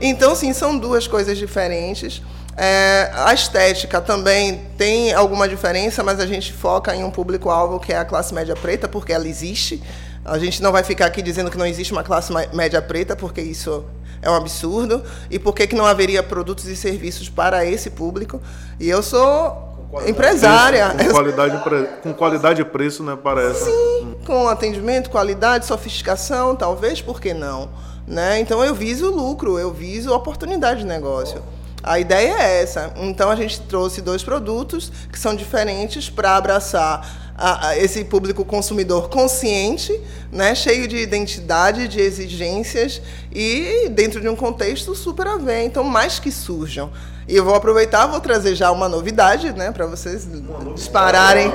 [0.01, 2.23] Então, sim, são duas coisas diferentes.
[2.57, 7.93] É, a estética também tem alguma diferença, mas a gente foca em um público-alvo que
[7.93, 9.83] é a classe média preta, porque ela existe.
[10.25, 13.41] A gente não vai ficar aqui dizendo que não existe uma classe média preta, porque
[13.41, 13.85] isso
[14.23, 15.03] é um absurdo.
[15.31, 18.41] E por que, que não haveria produtos e serviços para esse público?
[18.79, 20.91] E eu sou empresária.
[20.91, 21.63] com, qualidade,
[22.03, 23.17] com qualidade e preço, né?
[23.23, 23.65] Parece.
[23.65, 27.71] Sim, com atendimento, qualidade, sofisticação, talvez, por que não?
[28.07, 28.41] Né?
[28.41, 31.43] Então eu viso lucro, eu viso oportunidade de negócio.
[31.83, 32.93] A ideia é essa.
[32.97, 38.45] Então a gente trouxe dois produtos que são diferentes para abraçar a, a esse público
[38.45, 39.99] consumidor consciente,
[40.33, 43.01] né, cheio de identidade, de exigências
[43.33, 45.63] e dentro de um contexto super a ver.
[45.63, 46.91] Então, mais que surjam.
[47.29, 50.27] E eu vou aproveitar, vou trazer já uma novidade, né, para vocês
[50.75, 51.53] dispararem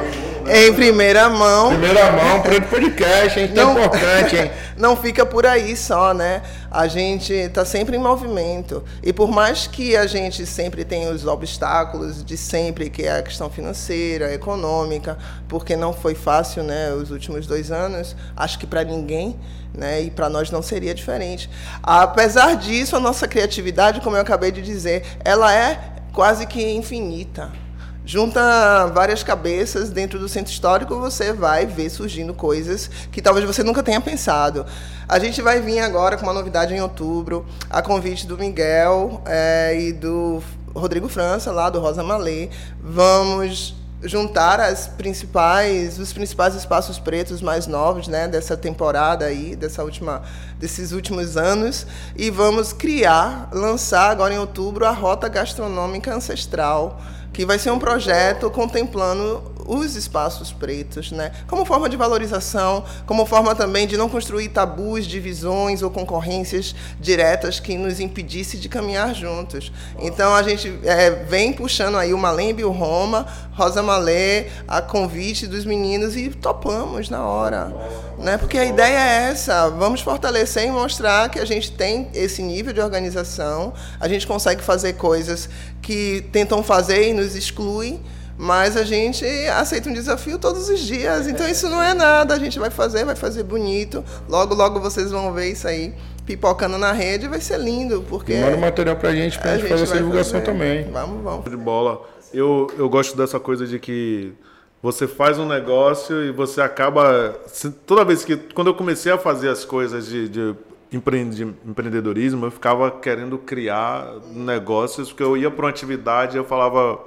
[0.47, 1.69] em primeira mão.
[1.69, 3.51] Primeira mão, para o podcast, hein?
[3.53, 4.51] Tão não, importante, hein?
[4.77, 6.41] Não fica por aí só, né?
[6.69, 8.83] A gente está sempre em movimento.
[9.01, 13.23] E por mais que a gente sempre tenha os obstáculos de sempre, que é a
[13.23, 18.83] questão financeira, econômica, porque não foi fácil, né, os últimos dois anos, acho que para
[18.83, 19.39] ninguém,
[19.73, 21.49] né, e para nós não seria diferente.
[21.81, 25.79] Apesar disso, a nossa criatividade, como eu acabei de dizer, ela é
[26.11, 27.62] quase que infinita
[28.05, 33.63] junta várias cabeças dentro do centro histórico, você vai ver surgindo coisas que talvez você
[33.63, 34.65] nunca tenha pensado.
[35.07, 39.77] A gente vai vir agora com uma novidade em outubro, a convite do Miguel é,
[39.79, 40.41] e do
[40.75, 42.49] Rodrigo França, lá do Rosa Malê.
[42.81, 49.83] Vamos juntar as principais, os principais espaços pretos mais novos, né, dessa temporada aí, dessa
[49.83, 50.21] última,
[50.59, 56.99] desses últimos anos, e vamos criar, lançar agora em outubro a Rota Gastronômica Ancestral,
[57.33, 61.31] que vai ser um projeto contemplando os espaços pretos, né?
[61.47, 67.59] Como forma de valorização, como forma também de não construir tabus, divisões ou concorrências diretas
[67.59, 69.71] que nos impedisse de caminhar juntos.
[69.99, 75.47] Então a gente é, vem puxando aí o Malembe, o Roma, Rosa Malê, a convite
[75.47, 77.73] dos meninos e topamos na hora,
[78.17, 78.37] né?
[78.37, 82.73] Porque a ideia é essa, vamos fortalecer e mostrar que a gente tem esse nível
[82.73, 85.49] de organização, a gente consegue fazer coisas
[85.83, 88.01] que tentam fazer e nos excluem
[88.37, 91.27] mas a gente aceita um desafio todos os dias.
[91.27, 92.33] Então isso não é nada.
[92.33, 94.03] A gente vai fazer, vai fazer bonito.
[94.27, 95.93] Logo, logo vocês vão ver isso aí
[96.25, 97.27] pipocando na rede.
[97.27, 98.03] Vai ser lindo.
[98.09, 98.35] Porque.
[98.35, 100.45] Manda material pra gente pra a gente fazer essa divulgação fazer.
[100.45, 100.91] também.
[100.91, 101.49] Vamos, vamos.
[101.49, 102.01] De bola.
[102.33, 104.33] Eu, eu gosto dessa coisa de que
[104.81, 107.39] você faz um negócio e você acaba.
[107.85, 108.35] Toda vez que.
[108.35, 110.55] Quando eu comecei a fazer as coisas de, de
[110.95, 116.99] empreendedorismo, eu ficava querendo criar negócios, porque eu ia para uma atividade eu falava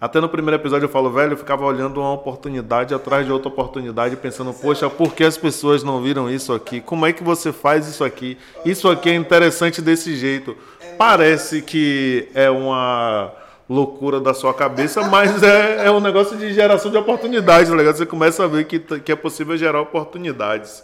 [0.00, 3.48] até no primeiro episódio eu falo, velho, eu ficava olhando uma oportunidade atrás de outra
[3.48, 6.80] oportunidade, pensando, poxa, por que as pessoas não viram isso aqui?
[6.80, 8.38] Como é que você faz isso aqui?
[8.64, 10.56] Isso aqui é interessante desse jeito.
[10.96, 13.30] Parece que é uma,
[13.70, 17.96] loucura da sua cabeça, mas é, é um negócio de geração de oportunidades, tá ligado?
[17.96, 20.82] Você começa a ver que, que é possível gerar oportunidades.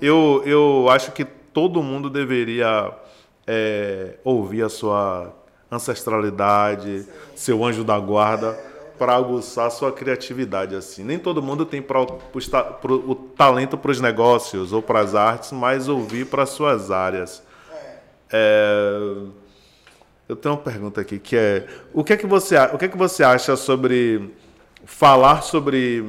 [0.00, 2.92] Eu, eu acho que todo mundo deveria
[3.46, 5.34] é, ouvir a sua
[5.70, 8.58] ancestralidade, seu anjo da guarda,
[8.98, 10.74] para aguçar sua criatividade.
[10.74, 11.04] assim.
[11.04, 15.88] Nem todo mundo tem pra, o talento para os negócios ou para as artes, mas
[15.88, 17.42] ouvir para suas áreas.
[18.30, 18.98] É,
[20.28, 22.88] eu tenho uma pergunta aqui que é o que é que você o que é
[22.88, 24.34] que você acha sobre
[24.84, 26.04] falar sobre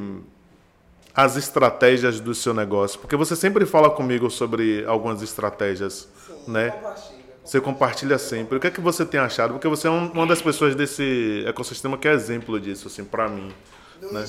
[1.13, 2.99] as estratégias do seu negócio?
[2.99, 6.69] Porque você sempre fala comigo sobre algumas estratégias, Sim, né?
[6.71, 7.19] Compartilha.
[7.43, 8.57] Você compartilha sempre.
[8.57, 9.53] O que é que você tem achado?
[9.53, 13.51] Porque você é uma das pessoas desse ecossistema que é exemplo disso, assim, para mim.
[13.99, 14.23] Do né?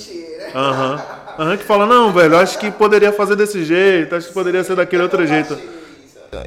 [0.54, 1.04] Aham.
[1.38, 1.50] Uhum.
[1.50, 4.74] Uhum, que fala, não, velho, acho que poderia fazer desse jeito, acho que poderia ser
[4.74, 5.56] daquele outro jeito.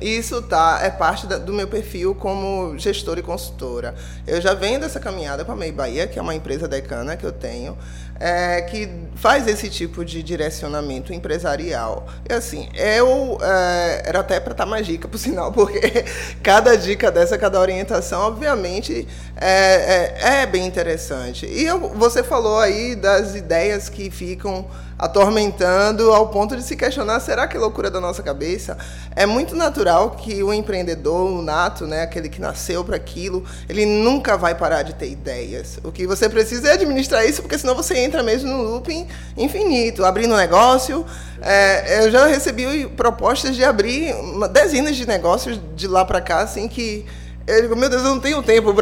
[0.01, 3.93] Isso tá, é parte da, do meu perfil como gestora e consultora.
[4.25, 7.25] Eu já venho dessa caminhada com a MEI Bahia, que é uma empresa decana que
[7.25, 7.77] eu tenho,
[8.19, 12.07] é, que faz esse tipo de direcionamento empresarial.
[12.29, 16.05] E assim, eu é, era até para estar tá mais dica, por sinal, porque
[16.41, 19.05] cada dica dessa, cada orientação, obviamente,
[19.35, 21.45] é, é, é bem interessante.
[21.45, 24.65] E eu, você falou aí das ideias que ficam
[25.03, 28.77] atormentando ao ponto de se questionar: será que é loucura da nossa cabeça?
[29.13, 33.85] É muito natural que o empreendedor, o nato, né, aquele que nasceu para aquilo, ele
[33.85, 35.77] nunca vai parar de ter ideias.
[35.83, 40.05] O que você precisa é administrar isso, porque senão você entra mesmo no looping infinito,
[40.05, 41.05] abrindo um negócio.
[41.41, 44.15] É, eu já recebi propostas de abrir
[44.53, 47.05] dezenas de negócios de lá para cá, assim que
[47.45, 48.73] eu digo, meu Deus, eu não tenho tempo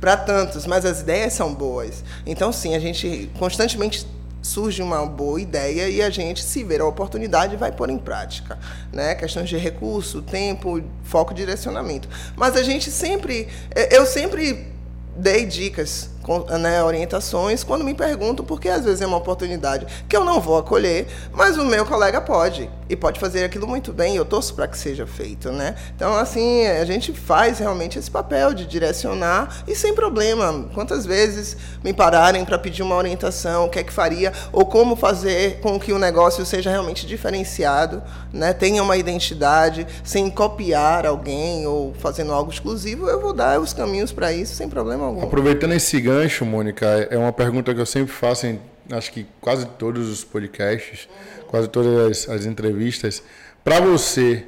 [0.00, 2.04] para tantos, mas as ideias são boas.
[2.24, 4.06] Então, sim, a gente constantemente
[4.44, 8.58] surge uma boa ideia e a gente, se ver a oportunidade, vai pôr em prática.
[8.92, 9.14] Né?
[9.14, 12.08] Questões de recurso, tempo, foco direcionamento.
[12.36, 14.68] Mas a gente sempre, é, eu sempre
[15.16, 16.10] dei dicas
[16.58, 20.58] né, orientações quando me perguntam, porque às vezes é uma oportunidade que eu não vou
[20.58, 24.16] acolher, mas o meu colega pode e pode fazer aquilo muito bem.
[24.16, 25.74] Eu torço para que seja feito, né?
[25.94, 30.68] Então assim a gente faz realmente esse papel de direcionar e sem problema.
[30.72, 34.96] Quantas vezes me pararem para pedir uma orientação, o que é que faria ou como
[34.96, 38.02] fazer com que o negócio seja realmente diferenciado,
[38.32, 38.52] né?
[38.52, 44.12] Tenha uma identidade sem copiar alguém ou fazendo algo exclusivo, eu vou dar os caminhos
[44.12, 45.22] para isso sem problema algum.
[45.22, 48.60] Aproveitando esse gancho gancho, Mônica, é uma pergunta que eu sempre faço em
[48.92, 51.08] acho que quase todos os podcasts,
[51.48, 53.22] quase todas as, as entrevistas.
[53.62, 54.46] Para você,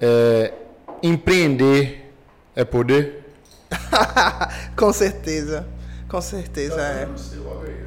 [0.00, 0.52] é,
[1.02, 2.12] empreender
[2.54, 3.24] é poder?
[4.76, 5.66] com certeza,
[6.08, 7.08] com certeza é.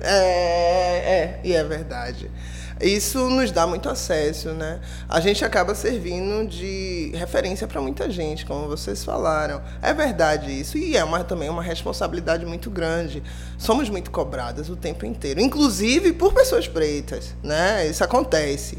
[0.01, 2.31] É, é, e é verdade.
[2.79, 4.79] Isso nos dá muito acesso, né?
[5.07, 9.61] A gente acaba servindo de referência para muita gente, como vocês falaram.
[9.81, 13.21] É verdade isso e é uma, também uma responsabilidade muito grande.
[13.57, 17.85] Somos muito cobradas o tempo inteiro, inclusive por pessoas pretas, né?
[17.85, 18.77] Isso acontece.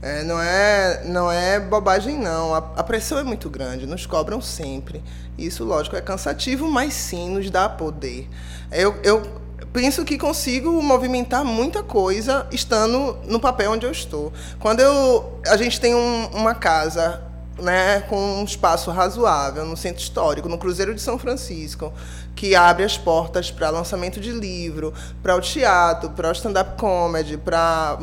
[0.00, 2.54] É, não, é, não é bobagem, não.
[2.54, 5.00] A, a, pressão é muito grande, nos cobram sempre.
[5.38, 8.28] Isso, lógico, é cansativo, mas sim nos dá poder.
[8.72, 9.41] Eu, eu
[9.72, 14.32] penso que consigo movimentar muita coisa estando no papel onde eu estou.
[14.58, 17.22] Quando eu, a gente tem um, uma casa
[17.60, 21.92] né, com um espaço razoável no centro histórico, no Cruzeiro de São Francisco,
[22.34, 24.92] que abre as portas para lançamento de livro,
[25.22, 27.98] para o teatro, para o stand-up comedy, para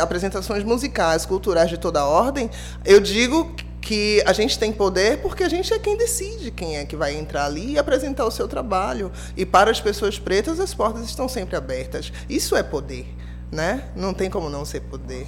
[0.00, 2.50] apresentações musicais, culturais de toda ordem,
[2.84, 6.84] eu digo que a gente tem poder porque a gente é quem decide quem é
[6.84, 9.10] que vai entrar ali e apresentar o seu trabalho.
[9.36, 12.12] E para as pessoas pretas, as portas estão sempre abertas.
[12.28, 13.06] Isso é poder,
[13.50, 13.90] né?
[13.96, 15.26] Não tem como não ser poder.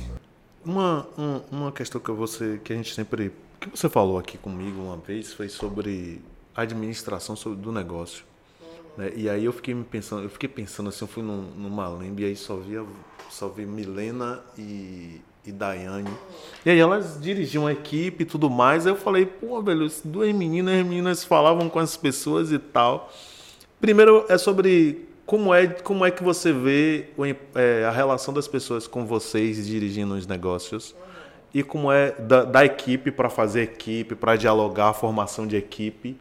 [0.65, 4.83] Uma, uma, uma questão que você que a gente sempre que você falou aqui comigo
[4.83, 6.21] uma vez foi sobre
[6.55, 8.25] administração do negócio.
[8.97, 9.12] Né?
[9.14, 12.26] E aí eu fiquei pensando, eu fiquei pensando assim, eu fui num, numa lembre e
[12.28, 12.84] aí só via
[13.30, 16.11] só vi Milena e e Daiane.
[16.64, 18.86] E aí elas dirigiam a equipe e tudo mais.
[18.86, 23.12] Aí eu falei, pô, velho, duas meninas, as meninas falavam com as pessoas e tal.
[23.80, 27.09] Primeiro é sobre como é, como é que você vê
[27.55, 30.95] é, a relação das pessoas com vocês dirigindo os negócios
[31.53, 36.16] e como é da, da equipe para fazer equipe, para dialogar formação de equipe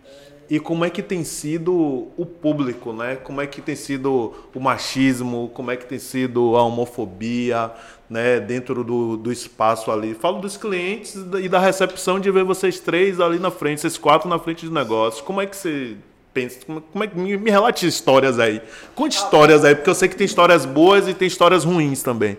[0.52, 3.16] e como é que tem sido o público, né?
[3.16, 7.72] Como é que tem sido o machismo, como é que tem sido a homofobia,
[8.10, 8.38] né?
[8.38, 10.14] Dentro do, do espaço ali.
[10.14, 14.28] Falo dos clientes e da recepção de ver vocês três ali na frente, vocês quatro
[14.28, 15.24] na frente do negócio.
[15.24, 15.96] Como é que você
[16.34, 16.60] pensa?
[16.66, 18.62] Como é que me, me relate histórias aí?
[18.94, 22.38] Conte histórias aí, porque eu sei que tem histórias boas e tem histórias ruins também.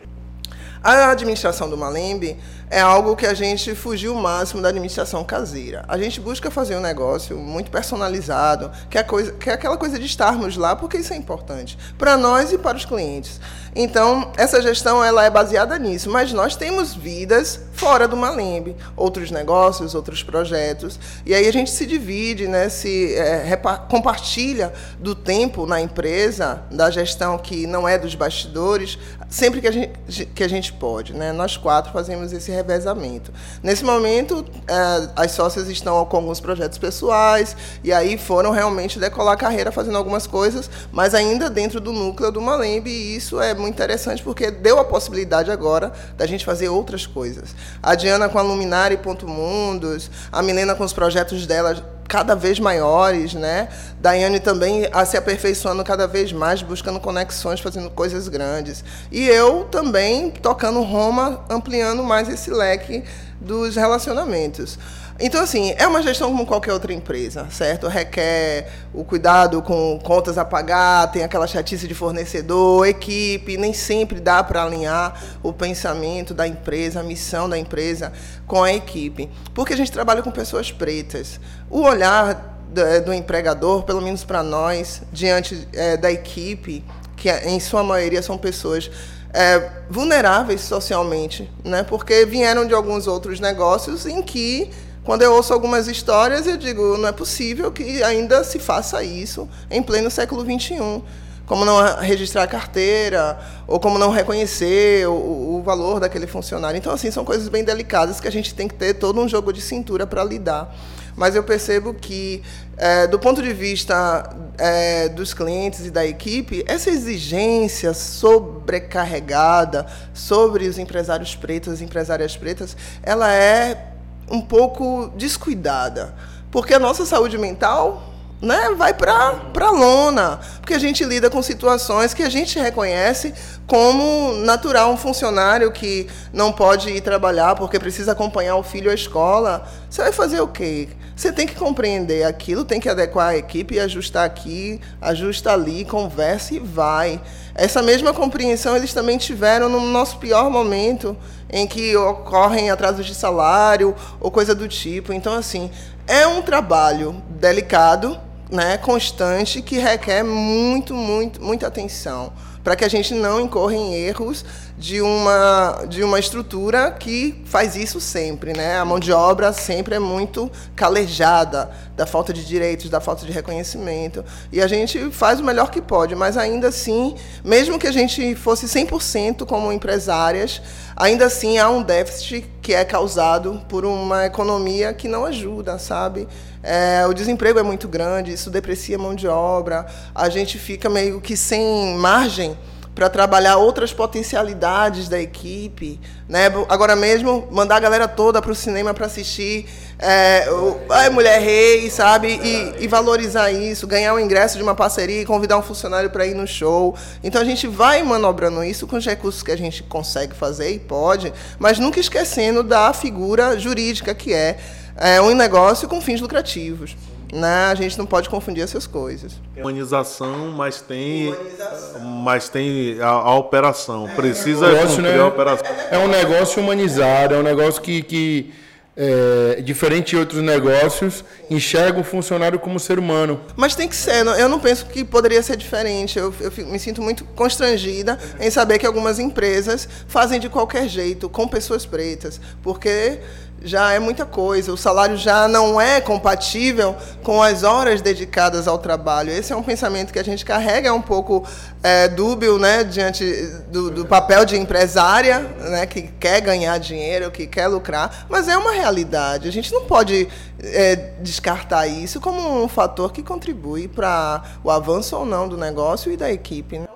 [0.82, 2.36] A administração do Malembe
[2.68, 5.84] é algo que a gente fugiu o máximo da administração caseira.
[5.86, 9.98] A gente busca fazer um negócio muito personalizado, que é, coisa, que é aquela coisa
[9.98, 13.38] de estarmos lá, porque isso é importante para nós e para os clientes.
[13.76, 19.30] Então, essa gestão ela é baseada nisso, mas nós temos vidas fora do Malembe, outros
[19.30, 23.56] negócios, outros projetos, e aí a gente se divide, né, se é,
[23.88, 28.98] compartilha do tempo na empresa, da gestão que não é dos bastidores,
[29.32, 31.14] sempre que a gente, que a gente pode.
[31.14, 31.32] Né?
[31.32, 33.32] Nós quatro fazemos esse revezamento.
[33.62, 39.32] Nesse momento, é, as sócias estão com alguns projetos pessoais, e aí foram realmente decolar
[39.32, 43.54] a carreira fazendo algumas coisas, mas ainda dentro do núcleo do Malembe, e isso é
[43.54, 47.54] muito interessante porque deu a possibilidade agora da gente fazer outras coisas.
[47.82, 52.60] A Diana com a Luminária Ponto Mundos, a Milena com os projetos dela cada vez
[52.60, 53.70] maiores, né?
[53.98, 58.84] Daiane também a se aperfeiçoando cada vez mais, buscando conexões, fazendo coisas grandes.
[59.10, 63.02] E eu também tocando Roma, ampliando mais esse leque
[63.40, 64.78] dos relacionamentos.
[65.24, 67.86] Então, assim, é uma gestão como qualquer outra empresa, certo?
[67.86, 74.18] Requer o cuidado com contas a pagar, tem aquela chatice de fornecedor, equipe, nem sempre
[74.18, 78.12] dá para alinhar o pensamento da empresa, a missão da empresa
[78.48, 79.30] com a equipe.
[79.54, 81.38] Porque a gente trabalha com pessoas pretas.
[81.70, 82.58] O olhar
[83.04, 86.84] do, empregador, pelo menos para nós, diante é, da equipe,
[87.16, 88.90] que em sua maioria são pessoas
[89.32, 91.84] é, vulneráveis socialmente, né?
[91.84, 94.68] porque vieram de alguns outros negócios em que
[95.04, 99.48] quando eu ouço algumas histórias, eu digo, não é possível que ainda se faça isso
[99.70, 101.02] em pleno século XXI.
[101.44, 106.78] Como não registrar a carteira, ou como não reconhecer o, o valor daquele funcionário.
[106.78, 109.52] Então, assim, são coisas bem delicadas que a gente tem que ter todo um jogo
[109.52, 110.72] de cintura para lidar.
[111.16, 112.42] Mas eu percebo que,
[112.76, 119.84] é, do ponto de vista é, dos clientes e da equipe, essa exigência sobrecarregada
[120.14, 123.91] sobre os empresários pretos e empresárias pretas, ela é
[124.32, 126.14] um pouco descuidada.
[126.50, 128.11] Porque a nossa saúde mental
[128.42, 133.32] né, vai para a lona, porque a gente lida com situações que a gente reconhece
[133.68, 134.92] como natural.
[134.92, 140.02] Um funcionário que não pode ir trabalhar porque precisa acompanhar o filho à escola, você
[140.02, 140.88] vai fazer o quê?
[141.14, 145.84] Você tem que compreender aquilo, tem que adequar a equipe e ajustar aqui, ajusta ali,
[145.84, 147.20] conversa e vai.
[147.54, 151.16] Essa mesma compreensão eles também tiveram no nosso pior momento,
[151.48, 155.12] em que ocorrem atrasos de salário ou coisa do tipo.
[155.12, 155.70] Então, assim,
[156.08, 158.18] é um trabalho delicado,
[158.52, 162.32] né, constante, que requer muito, muito, muita atenção
[162.62, 164.44] para que a gente não incorra em erros
[164.78, 168.52] de uma, de uma estrutura que faz isso sempre.
[168.52, 168.78] Né?
[168.78, 173.32] A mão de obra sempre é muito calejada da falta de direitos, da falta de
[173.32, 174.24] reconhecimento.
[174.52, 178.34] E a gente faz o melhor que pode, mas ainda assim, mesmo que a gente
[178.36, 180.62] fosse 100% como empresárias,
[180.96, 186.28] ainda assim há um déficit que é causado por uma economia que não ajuda, sabe?
[186.62, 190.88] É, o desemprego é muito grande, isso deprecia a mão de obra, a gente fica
[190.88, 192.56] meio que sem margem
[192.94, 195.98] para trabalhar outras potencialidades da equipe.
[196.28, 196.52] Né?
[196.68, 199.66] Agora mesmo, mandar a galera toda para o cinema para assistir
[199.98, 202.28] é, o, Mulher Rei, sabe?
[202.28, 206.34] E, e, valorizar isso, ganhar o ingresso de uma parceria convidar um funcionário para ir
[206.34, 206.94] no show.
[207.24, 210.78] Então a gente vai manobrando isso com os recursos que a gente consegue fazer e
[210.78, 214.58] pode, mas nunca esquecendo da figura jurídica que é
[214.96, 216.96] é um negócio com fins lucrativos.
[217.32, 217.66] Né?
[217.70, 219.32] A gente não pode confundir essas coisas.
[219.56, 222.00] Humanização, mas tem, Humanização.
[222.00, 224.06] Mas tem a, a operação.
[224.14, 225.18] Precisa é, negócio, né?
[225.18, 225.66] a operação.
[225.90, 228.52] É um negócio humanizado, é um negócio que, que
[228.96, 233.40] é, diferente de outros negócios, enxerga o funcionário como ser humano.
[233.56, 236.18] Mas tem que ser, eu não penso que poderia ser diferente.
[236.18, 241.28] Eu, eu me sinto muito constrangida em saber que algumas empresas fazem de qualquer jeito,
[241.28, 243.20] com pessoas pretas, porque
[243.64, 244.72] já é muita coisa.
[244.72, 249.30] O salário já não é compatível com as horas dedicadas ao trabalho.
[249.30, 251.46] Esse é um pensamento que a gente carrega, é um pouco
[251.82, 253.24] é, dúbio né, diante
[253.68, 258.56] do, do, papel de empresária, né, que quer ganhar dinheiro, que quer lucrar, mas é
[258.56, 259.48] uma realidade.
[259.48, 260.28] A gente não pode
[260.60, 266.10] é, descartar isso como um fator que contribui para o avanço ou não do negócio
[266.12, 266.78] e da equipe.
[266.78, 266.88] Né?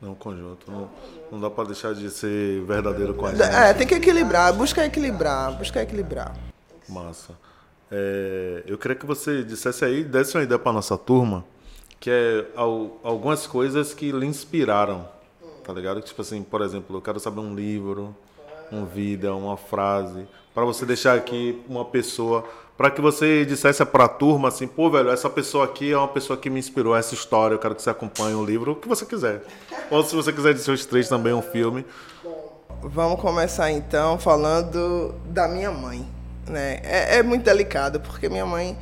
[0.00, 0.70] Não, conjunto.
[0.70, 0.88] Não,
[1.32, 3.42] não dá para deixar de ser verdadeiro com a gente.
[3.42, 6.36] É, tem que equilibrar, buscar equilibrar, buscar equilibrar.
[6.86, 7.32] Massa.
[7.90, 11.42] É, eu queria que você dissesse aí, desse uma ideia para nossa turma,
[11.98, 12.46] que é
[13.02, 15.08] algumas coisas que lhe inspiraram,
[15.64, 16.02] tá ligado?
[16.02, 18.14] Tipo assim, por exemplo, eu quero saber um livro,
[18.70, 22.46] um vida, uma frase, para você deixar aqui uma pessoa
[22.82, 26.08] para que você dissesse para a turma assim, pô, velho, essa pessoa aqui é uma
[26.08, 28.88] pessoa que me inspirou essa história, eu quero que você acompanhe o livro, o que
[28.88, 29.40] você quiser.
[29.88, 31.86] Ou se você quiser dizer os três também um filme.
[32.82, 36.04] vamos começar então falando da minha mãe.
[36.48, 36.80] Né?
[36.82, 38.76] É, é muito delicado, porque minha mãe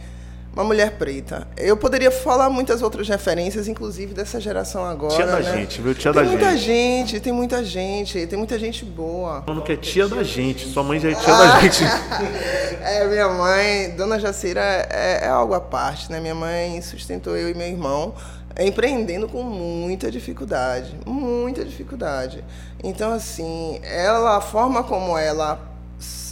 [0.53, 1.47] uma mulher preta.
[1.57, 5.15] Eu poderia falar muitas outras referências, inclusive dessa geração agora.
[5.15, 5.59] Tia da né?
[5.59, 5.95] gente, viu?
[5.95, 7.11] Tia tem da muita gente.
[7.11, 9.43] gente, tem muita gente, tem muita gente boa.
[9.43, 10.67] Falando que é tia da gente.
[10.69, 11.85] Sua mãe já é tia da gente.
[12.83, 16.19] É, minha mãe, Dona Jacira, é, é algo à parte, né?
[16.19, 18.15] Minha mãe sustentou eu e meu irmão
[18.59, 22.45] empreendendo com muita dificuldade, muita dificuldade.
[22.83, 25.70] Então, assim, ela, a forma como ela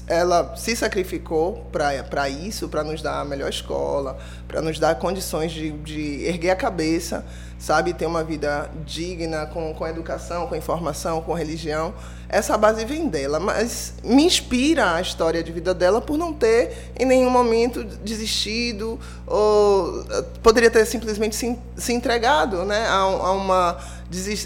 [0.08, 5.52] ela se sacrificou para isso, para nos dar a melhor escola, para nos dar condições
[5.52, 7.24] de, de, erguer a cabeça,
[7.58, 7.92] sabe?
[7.92, 11.92] Ter uma vida digna, com, com educação, com informação, com religião.
[12.28, 16.92] Essa base vem dela, mas me inspira a história de vida dela por não ter
[16.98, 20.04] em nenhum momento desistido ou
[20.42, 23.78] poderia ter simplesmente se, se entregado né, a, a, uma,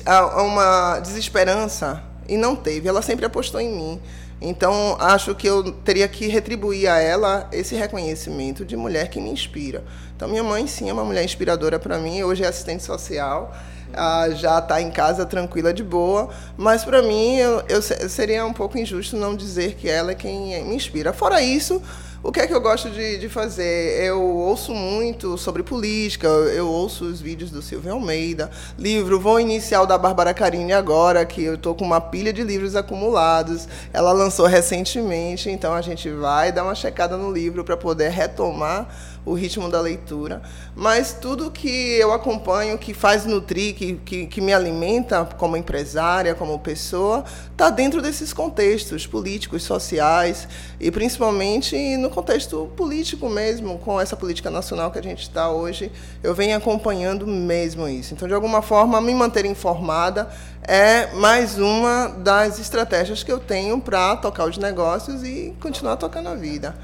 [0.07, 2.89] a uma desesperança e não teve.
[2.89, 4.01] Ela sempre apostou em mim.
[4.45, 9.31] Então, acho que eu teria que retribuir a ela esse reconhecimento de mulher que me
[9.31, 9.85] inspira.
[10.17, 12.25] Então, minha mãe, sim, é uma mulher inspiradora para mim.
[12.25, 13.55] Hoje é assistente social,
[13.95, 16.29] ah, já está em casa tranquila, de boa.
[16.57, 20.65] Mas, para mim, eu, eu, seria um pouco injusto não dizer que ela é quem
[20.65, 21.13] me inspira.
[21.13, 21.81] Fora isso,
[22.23, 24.01] o que é que eu gosto de, de fazer?
[24.01, 28.49] Eu ouço muito sobre política, eu ouço os vídeos do Silvio Almeida,
[28.79, 32.77] livro Vou Inicial da Bárbara Carini agora, que eu estou com uma pilha de livros
[32.77, 33.67] acumulados.
[33.93, 38.89] Ela lançou recentemente, então a gente vai dar uma checada no livro para poder retomar
[39.25, 40.43] o ritmo da leitura.
[40.75, 46.35] Mas tudo que eu acompanho, que faz nutrir, que, que, que me alimenta como empresária,
[46.35, 50.49] como pessoa, está dentro desses contextos políticos, sociais
[50.81, 55.91] e principalmente no contexto político mesmo, com essa política nacional que a gente está hoje.
[56.23, 58.15] Eu venho acompanhando mesmo isso.
[58.15, 60.29] Então, de alguma forma, me manter informada
[60.63, 66.29] é mais uma das estratégias que eu tenho para tocar os negócios e continuar tocando
[66.29, 66.75] a vida.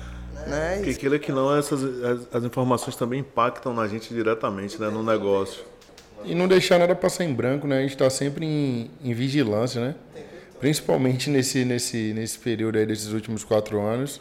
[0.48, 0.76] Né?
[0.76, 5.02] Porque queira que não, essas, as, as, informações também impactam na gente diretamente, né, no
[5.02, 5.62] negócio.
[6.24, 7.78] E não deixar nada passar em branco, né?
[7.78, 9.94] A gente está sempre em, em, vigilância, né?
[10.58, 14.20] Principalmente nesse, nesse, nesse período aí desses últimos quatro anos,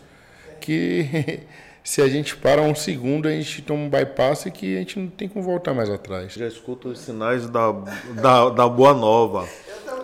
[0.62, 1.40] que
[1.84, 5.00] se a gente para um segundo, a gente toma um bypass e que a gente
[5.00, 6.34] não tem como voltar mais atrás.
[6.34, 7.72] Já escuto os sinais da,
[8.22, 9.48] da, da boa nova.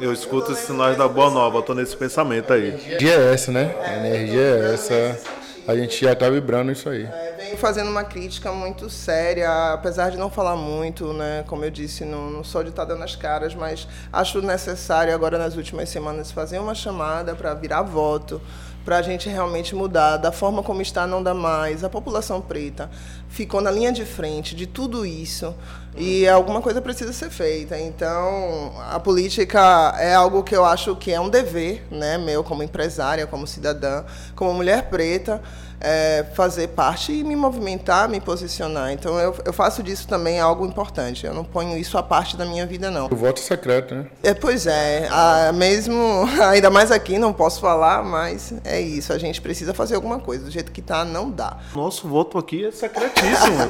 [0.01, 2.71] Eu escuto os sinais da boa nova, estou nesse pensamento aí.
[2.71, 3.75] A energia é essa, né?
[3.83, 5.19] A energia é essa
[5.67, 7.03] a gente já está vibrando isso aí.
[7.03, 11.43] É, venho fazendo uma crítica muito séria, apesar de não falar muito, né?
[11.47, 15.37] Como eu disse, não, não sou de estar dando as caras, mas acho necessário agora
[15.37, 18.41] nas últimas semanas fazer uma chamada para virar voto,
[18.83, 20.17] para a gente realmente mudar.
[20.17, 21.83] Da forma como está, não dá mais.
[21.83, 22.89] A população preta
[23.29, 25.55] ficou na linha de frente de tudo isso
[25.95, 27.79] e alguma coisa precisa ser feita.
[27.79, 32.63] Então, a política é algo que eu acho que é um dever, né, meu como
[32.63, 34.03] empresária, como cidadã,
[34.35, 35.41] como mulher preta,
[35.79, 38.91] é, fazer parte e me movimentar, me posicionar.
[38.91, 41.25] Então, eu, eu faço disso também algo importante.
[41.25, 43.07] Eu não ponho isso à parte da minha vida, não.
[43.07, 44.05] O voto é secreto, né?
[44.21, 45.07] É, pois é.
[45.11, 49.13] A, mesmo, ainda mais aqui, não posso falar, mas é isso.
[49.13, 50.45] A gente precisa fazer alguma coisa.
[50.45, 51.57] Do jeito que tá, não dá.
[51.75, 53.57] Nosso voto aqui é secretíssimo.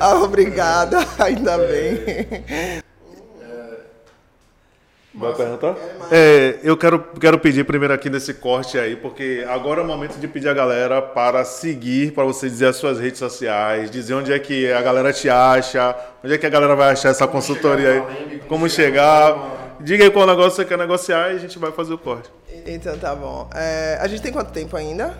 [0.00, 2.82] ah, obrigada, ainda bem.
[5.14, 5.76] Vai perguntar?
[6.10, 10.18] É, eu quero, quero pedir primeiro aqui nesse corte aí, porque agora é o momento
[10.18, 14.32] de pedir a galera para seguir, para você dizer as suas redes sociais, dizer onde
[14.32, 17.90] é que a galera te acha, onde é que a galera vai achar essa consultoria
[17.90, 19.76] aí, como chegar.
[19.80, 22.28] Diga aí qual negócio você quer negociar e a gente vai fazer o corte.
[22.66, 23.48] Então tá bom.
[23.54, 25.14] É, a gente tem quanto tempo ainda?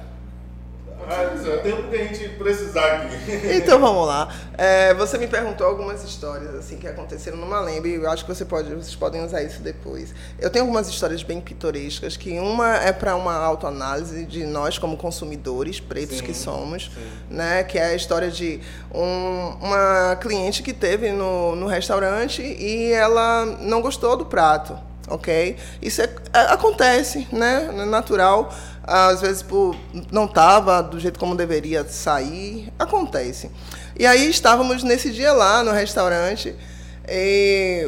[1.09, 3.15] Ah, tempo que a gente precisar aqui.
[3.65, 4.29] Então vamos lá.
[4.57, 8.35] É, você me perguntou algumas histórias assim que aconteceram no Malembe e eu acho que
[8.35, 10.15] você pode, vocês podem usar isso depois.
[10.39, 14.97] Eu tenho algumas histórias bem pitorescas, que uma é para uma autoanálise de nós como
[14.97, 17.35] consumidores pretos sim, que somos, sim.
[17.35, 17.65] né?
[17.65, 18.61] Que é a história de
[18.93, 24.79] um, uma cliente que teve no, no restaurante e ela não gostou do prato,
[25.09, 25.57] ok?
[25.81, 27.69] Isso é, é, acontece, né?
[27.71, 28.53] É natural
[28.87, 29.77] às vezes por,
[30.13, 33.51] não estava do jeito como deveria sair, acontece.
[33.99, 36.55] E aí estávamos nesse dia lá no restaurante,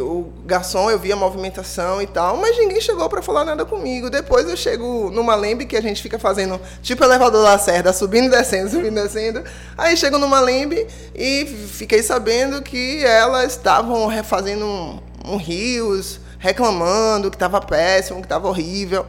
[0.01, 4.11] o garçom, eu via a movimentação e tal, mas ninguém chegou para falar nada comigo.
[4.11, 8.27] Depois eu chego numa lembre que a gente fica fazendo tipo elevador da Serra, subindo
[8.27, 9.43] e descendo, subindo e descendo.
[9.77, 17.31] Aí chego numa lembre e fiquei sabendo que elas estavam refazendo um, um rios, reclamando
[17.31, 19.07] que estava péssimo, que estava horrível.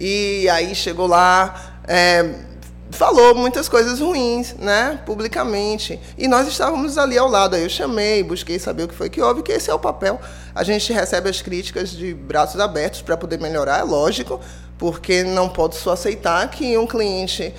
[0.00, 2.34] E aí chegou lá, é,
[2.92, 5.98] falou muitas coisas ruins, né, publicamente.
[6.16, 7.56] E nós estávamos ali ao lado.
[7.56, 10.20] Aí eu chamei, busquei saber o que foi que houve, que esse é o papel.
[10.54, 14.40] A gente recebe as críticas de braços abertos para poder melhorar, é lógico,
[14.78, 17.52] porque não pode só aceitar que um cliente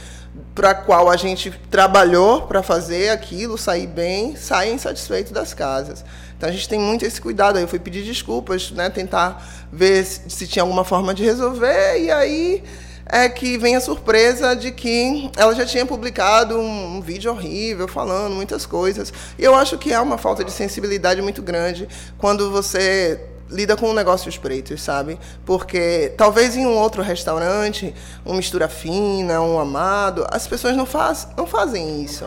[0.53, 6.03] para qual a gente trabalhou para fazer aquilo sair bem, saia insatisfeito das casas.
[6.37, 7.57] Então a gente tem muito esse cuidado.
[7.57, 11.99] Aí eu fui pedir desculpas, né, tentar ver se, se tinha alguma forma de resolver
[11.99, 12.63] e aí
[13.11, 17.87] é que vem a surpresa de que ela já tinha publicado um, um, vídeo horrível
[17.87, 19.11] falando muitas coisas.
[19.37, 21.87] E eu acho que é uma falta de sensibilidade muito grande
[22.19, 23.19] quando você
[23.49, 25.19] lida com negócios pretos, sabe?
[25.45, 27.93] Porque talvez em um outro restaurante,
[28.25, 32.25] uma mistura fina, um amado, as pessoas não, faz, não fazem isso.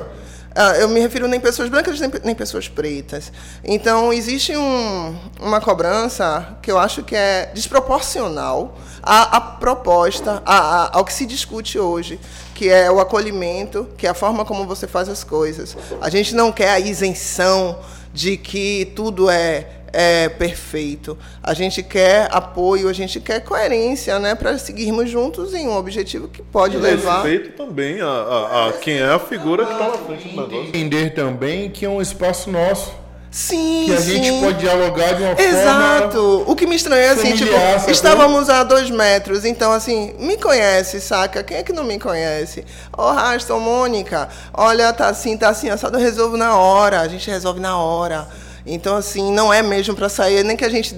[0.54, 3.32] Ah, eu me refiro nem pessoas brancas nem, nem pessoas pretas.
[3.64, 10.56] Então existe um, uma cobrança que eu acho que é desproporcional à, à proposta, à,
[10.56, 12.20] à, ao que se discute hoje,
[12.54, 15.76] que é o acolhimento, que é a forma como você faz as coisas.
[16.00, 17.78] A gente não quer a isenção
[18.12, 21.18] de que tudo é é perfeito.
[21.42, 26.28] A gente quer apoio, a gente quer coerência, né, para seguirmos juntos em um objetivo
[26.28, 27.22] que pode e levar.
[27.22, 30.68] Respeito também a, a, a, quem é a figura que está na frente do negócio.
[30.68, 33.02] Entender também que é um espaço nosso.
[33.32, 34.22] Sim, que a sim.
[34.22, 36.18] gente pode dialogar de uma Exato.
[36.18, 36.52] forma.
[36.52, 37.90] O que me estranha é assim, tipo, sabe?
[37.90, 41.42] estávamos a dois metros, então assim, me conhece, saca?
[41.42, 42.62] Quem é que não me conhece?
[42.94, 47.30] Ô, Raston, Mônica, olha, tá assim, tá assim, assado, eu resolvo na hora, a gente
[47.30, 48.28] resolve na hora.
[48.66, 50.94] Então, assim, não é mesmo para sair, nem que a gente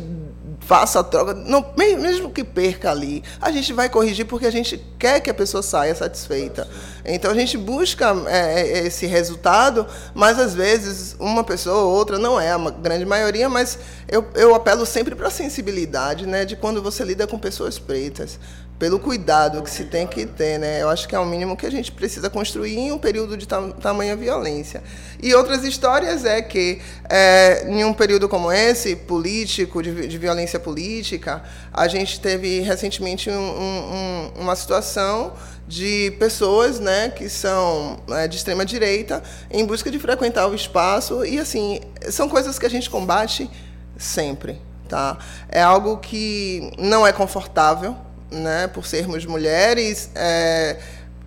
[0.64, 4.82] faça a troca, não, mesmo que perca ali, a gente vai corrigir porque a gente
[4.98, 6.66] quer que a pessoa saia satisfeita.
[7.04, 12.18] Então a gente busca é, é, esse resultado, mas às vezes uma pessoa ou outra,
[12.18, 16.56] não é a grande maioria, mas eu, eu apelo sempre para a sensibilidade né, de
[16.56, 18.38] quando você lida com pessoas pretas
[18.78, 20.82] pelo cuidado que se tem que ter, né?
[20.82, 23.46] Eu acho que é o mínimo que a gente precisa construir em um período de
[23.46, 24.82] tam tamanha violência.
[25.22, 30.58] E outras histórias é que, é, em um período como esse, político, de, de violência
[30.58, 35.32] política, a gente teve recentemente um, um, uma situação
[35.66, 41.24] de pessoas né, que são né, de extrema direita em busca de frequentar o espaço
[41.24, 43.50] e assim são coisas que a gente combate
[43.96, 45.16] sempre tá
[45.48, 47.96] é algo que não é confortável
[48.34, 50.76] né, por sermos mulheres, é,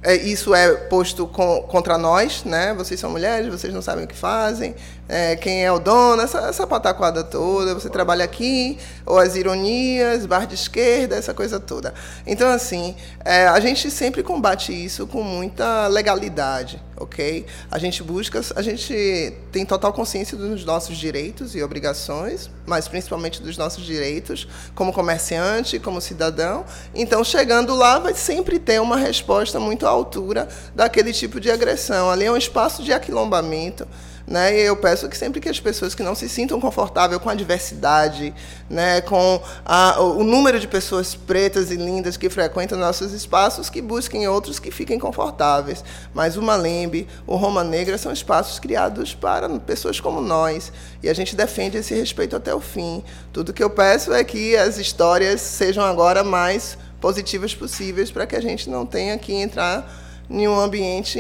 [0.03, 2.73] é, isso é posto com, contra nós, né?
[2.73, 4.75] Vocês são mulheres, vocês não sabem o que fazem,
[5.09, 10.25] é, quem é o dono, essa, essa pataquada toda, você trabalha aqui, ou as ironias,
[10.25, 11.93] bar de esquerda, essa coisa toda.
[12.25, 17.45] Então, assim, é, a gente sempre combate isso com muita legalidade, ok?
[17.71, 23.41] A gente busca, a gente tem total consciência dos nossos direitos e obrigações, mas principalmente
[23.41, 26.65] dos nossos direitos como comerciante, como cidadão.
[26.93, 32.09] Então, chegando lá, vai sempre ter uma resposta muito à altura daquele tipo de agressão.
[32.11, 33.87] Ali é um espaço de aquilombamento,
[34.27, 34.53] né?
[34.53, 37.33] E eu peço que sempre que as pessoas que não se sintam confortáveis com a
[37.33, 38.33] diversidade,
[38.69, 43.81] né, com a, o número de pessoas pretas e lindas que frequentam nossos espaços, que
[43.81, 45.81] busquem outros que fiquem confortáveis.
[46.13, 51.13] Mas o Malembe, o Roma Negra são espaços criados para pessoas como nós, e a
[51.13, 53.01] gente defende esse respeito até o fim.
[53.31, 58.35] Tudo que eu peço é que as histórias sejam agora mais positivas possíveis para que
[58.35, 61.19] a gente não tenha que entrar em um ambiente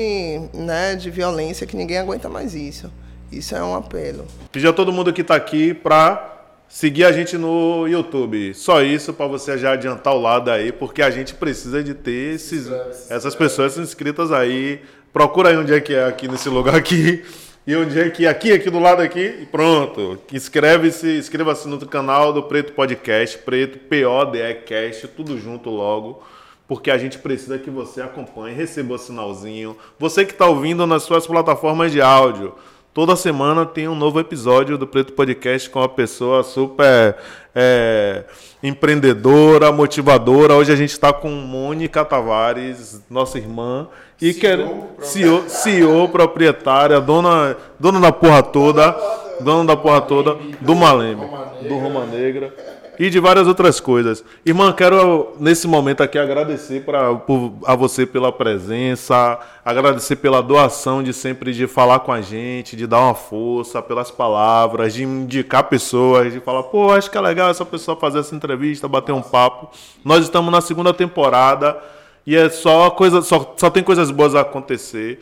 [0.53, 2.91] né, de violência que ninguém aguenta mais isso.
[3.31, 4.25] Isso é um apelo.
[4.51, 6.35] Pedir a todo mundo que está aqui para
[6.67, 8.53] seguir a gente no YouTube.
[8.53, 12.35] Só isso para você já adiantar o lado aí, porque a gente precisa de ter
[12.35, 12.69] esses,
[13.09, 14.81] essas pessoas inscritas aí.
[15.11, 17.23] Procura aí onde é que é aqui nesse lugar aqui.
[17.65, 20.17] E onde é que é aqui, aqui do lado aqui, e pronto.
[20.31, 26.23] Inscreve-se, inscreva-se no canal do Preto Podcast, Preto P-O-D-E Cast, tudo junto logo
[26.67, 29.77] porque a gente precisa que você acompanhe, receba o sinalzinho.
[29.97, 32.55] Você que está ouvindo nas suas plataformas de áudio,
[32.93, 37.15] toda semana tem um novo episódio do Preto Podcast com uma pessoa super
[37.55, 38.25] é,
[38.61, 40.55] empreendedora, motivadora.
[40.55, 43.87] Hoje a gente está com Mônica Tavares, nossa irmã,
[44.21, 48.91] e CEO, quer CEO, CEO, proprietária, dona, dona da porra toda,
[49.39, 51.21] dona da porra toda do Maleme,
[51.61, 52.53] do Roma Negra
[52.99, 54.23] e de várias outras coisas.
[54.45, 61.03] Irmã, quero nesse momento aqui agradecer pra, por, a você pela presença, agradecer pela doação
[61.03, 65.63] de sempre de falar com a gente, de dar uma força, pelas palavras, de indicar
[65.65, 69.21] pessoas, de falar, pô, acho que é legal essa pessoa fazer essa entrevista, bater um
[69.21, 69.69] papo.
[70.03, 71.77] Nós estamos na segunda temporada
[72.25, 75.19] e é só coisa, só, só tem coisas boas a acontecer.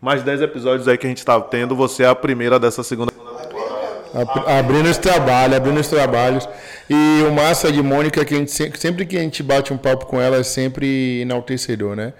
[0.00, 3.12] Mais 10 episódios aí que a gente está tendo, você é a primeira dessa segunda
[4.46, 6.48] Abrindo os trabalhos, abrindo os trabalhos.
[6.90, 10.06] E o massa de Mônica, que a gente, sempre que a gente bate um papo
[10.06, 12.12] com ela, é sempre enaltecedor, né?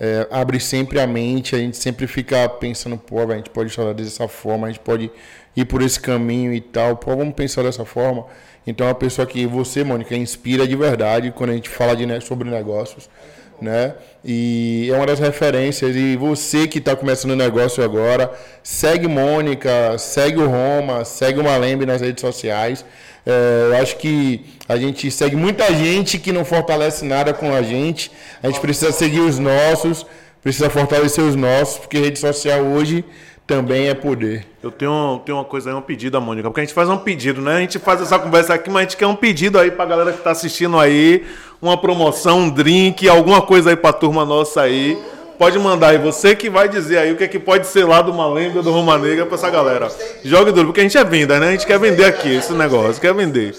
[0.00, 3.92] é, abre sempre a mente, a gente sempre fica pensando, pô, a gente pode estudar
[3.92, 5.10] dessa forma, a gente pode
[5.54, 8.24] ir por esse caminho e tal, pô, vamos pensar dessa forma.
[8.66, 12.06] Então, é uma pessoa que você, Mônica, inspira de verdade quando a gente fala de,
[12.22, 13.10] sobre negócios,
[13.60, 13.94] né?
[14.24, 15.94] E é uma das referências.
[15.94, 18.32] E você que está começando o negócio agora,
[18.62, 22.84] segue Mônica, segue o Roma, segue o Malembe nas redes sociais.
[23.26, 27.62] É, eu acho que a gente segue muita gente que não fortalece nada com a
[27.62, 28.10] gente.
[28.42, 30.06] A gente precisa seguir os nossos,
[30.42, 33.04] precisa fortalecer os nossos, porque rede social hoje
[33.50, 34.46] também é poder.
[34.62, 37.42] Eu tenho, tenho uma coisa aí, um pedido, Mônica, porque a gente faz um pedido,
[37.42, 37.56] né?
[37.56, 40.12] A gente faz essa conversa aqui, mas a gente quer um pedido aí pra galera
[40.12, 41.26] que tá assistindo aí,
[41.60, 44.98] uma promoção, um drink, alguma coisa aí pra turma nossa aí.
[45.38, 48.02] Pode mandar aí, você que vai dizer aí o que é que pode ser lá
[48.02, 49.88] do Malenga, do Roma Negra pra essa galera.
[50.22, 51.48] Jogue duro, porque a gente é venda, né?
[51.48, 53.54] A gente quer vender aqui esse negócio, quer vender.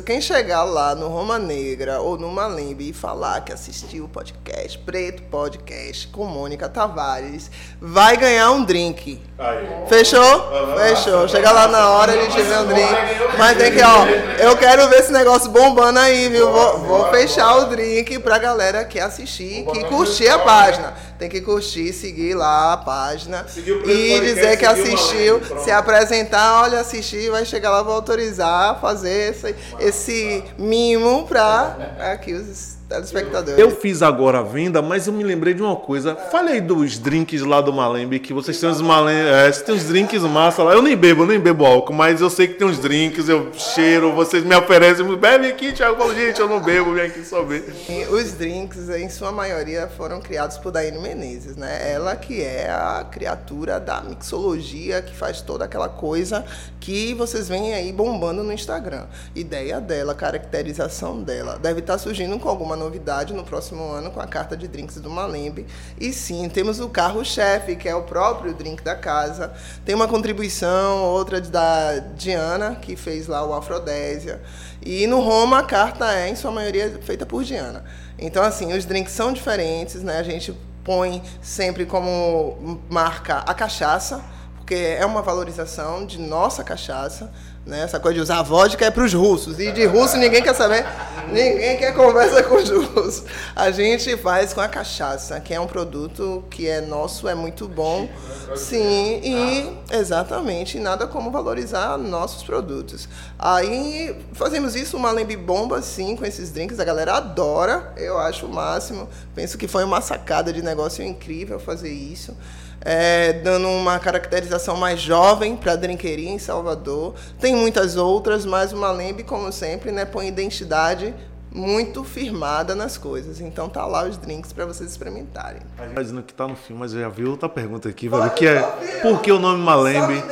[0.00, 4.78] Quem chegar lá no Roma Negra ou no Malembe e falar que assistiu o podcast,
[4.78, 9.20] Preto Podcast, com Mônica Tavares, vai ganhar um drink.
[9.38, 9.68] Aí.
[9.88, 10.48] Fechou?
[10.78, 11.28] Fechou.
[11.28, 12.94] Chega lá na hora, a gente vê um drink.
[13.36, 14.06] Mas tem que, ó,
[14.38, 16.50] eu quero ver esse negócio bombando aí, viu?
[16.50, 21.40] Vou, vou fechar o drink pra galera que assistir, que curtir a página tem que
[21.40, 27.70] curtir, seguir lá a página e dizer que assistiu, se apresentar, olha, assistir, vai chegar
[27.70, 33.58] lá, vou autorizar, fazer esse, esse mimo para aqui os telespectadores.
[33.58, 36.14] Eu fiz agora a venda, mas eu me lembrei de uma coisa.
[36.14, 39.84] Falei dos drinks lá do Malembe, que vocês têm uns Malembe, é, vocês têm uns
[39.84, 40.72] drinks massa lá.
[40.72, 43.52] Eu nem bebo, eu nem bebo álcool, mas eu sei que tem uns drinks, eu
[43.54, 45.94] cheiro, vocês me oferecem, bebe aqui, Thiago.
[45.94, 47.72] Eu falo, gente, eu não bebo, vem aqui só ver.
[48.10, 51.92] Os drinks, em sua maioria, foram criados por Daine Menezes, né?
[51.92, 56.44] Ela que é a criatura da mixologia, que faz toda aquela coisa
[56.80, 59.06] que vocês veem aí bombando no Instagram.
[59.34, 64.26] Ideia dela, caracterização dela, deve estar surgindo com alguma novidade no próximo ano com a
[64.26, 65.66] carta de drinks do Malembe.
[65.98, 69.52] E sim, temos o carro-chefe, que é o próprio drink da casa.
[69.84, 74.42] Tem uma contribuição, outra da Diana, que fez lá o Afrodésia.
[74.84, 77.84] E no Roma a carta é, em sua maioria, feita por Diana.
[78.18, 80.18] Então, assim, os drinks são diferentes, né?
[80.18, 80.54] A gente
[80.84, 84.22] põe sempre como marca a cachaça,
[84.56, 87.32] porque é uma valorização de nossa cachaça.
[87.64, 87.80] Né?
[87.82, 89.60] Essa coisa de usar vodka é para os russos.
[89.60, 90.84] E de russo ninguém quer saber.
[91.28, 93.24] Ninguém quer conversa com os russos.
[93.54, 97.68] A gente faz com a cachaça, que é um produto que é nosso, é muito
[97.68, 98.08] bom.
[98.56, 103.08] Sim, e exatamente, nada como valorizar nossos produtos.
[103.38, 106.80] Aí fazemos isso, uma lembre bomba, sim, com esses drinks.
[106.80, 109.08] A galera adora, eu acho o máximo.
[109.34, 112.36] Penso que foi uma sacada de negócio incrível fazer isso
[112.84, 117.14] é, dando uma caracterização mais jovem para a drinqueria em Salvador.
[117.40, 121.14] Tem muitas outras, mas o Malembe, como sempre, né, põe identidade
[121.54, 123.40] muito firmada nas coisas.
[123.40, 125.60] Então tá lá os drinks para vocês experimentarem.
[125.90, 128.60] Imagina que tá no filme, mas já viu outra pergunta aqui, velho, que é
[129.02, 130.22] por que o nome Malembe?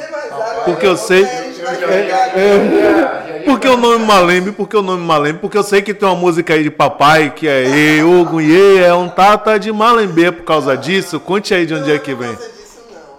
[0.64, 1.24] Porque eu sei.
[1.24, 4.52] É, é, por que o nome Malembe?
[4.52, 5.38] Por que o nome Malembe?
[5.40, 8.94] Porque eu sei que tem uma música aí de papai que é E, Ogunye, é
[8.94, 11.20] um tata de Malembe por causa disso.
[11.20, 12.36] Conte aí de onde é que vem.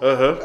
[0.02, 0.38] Aham.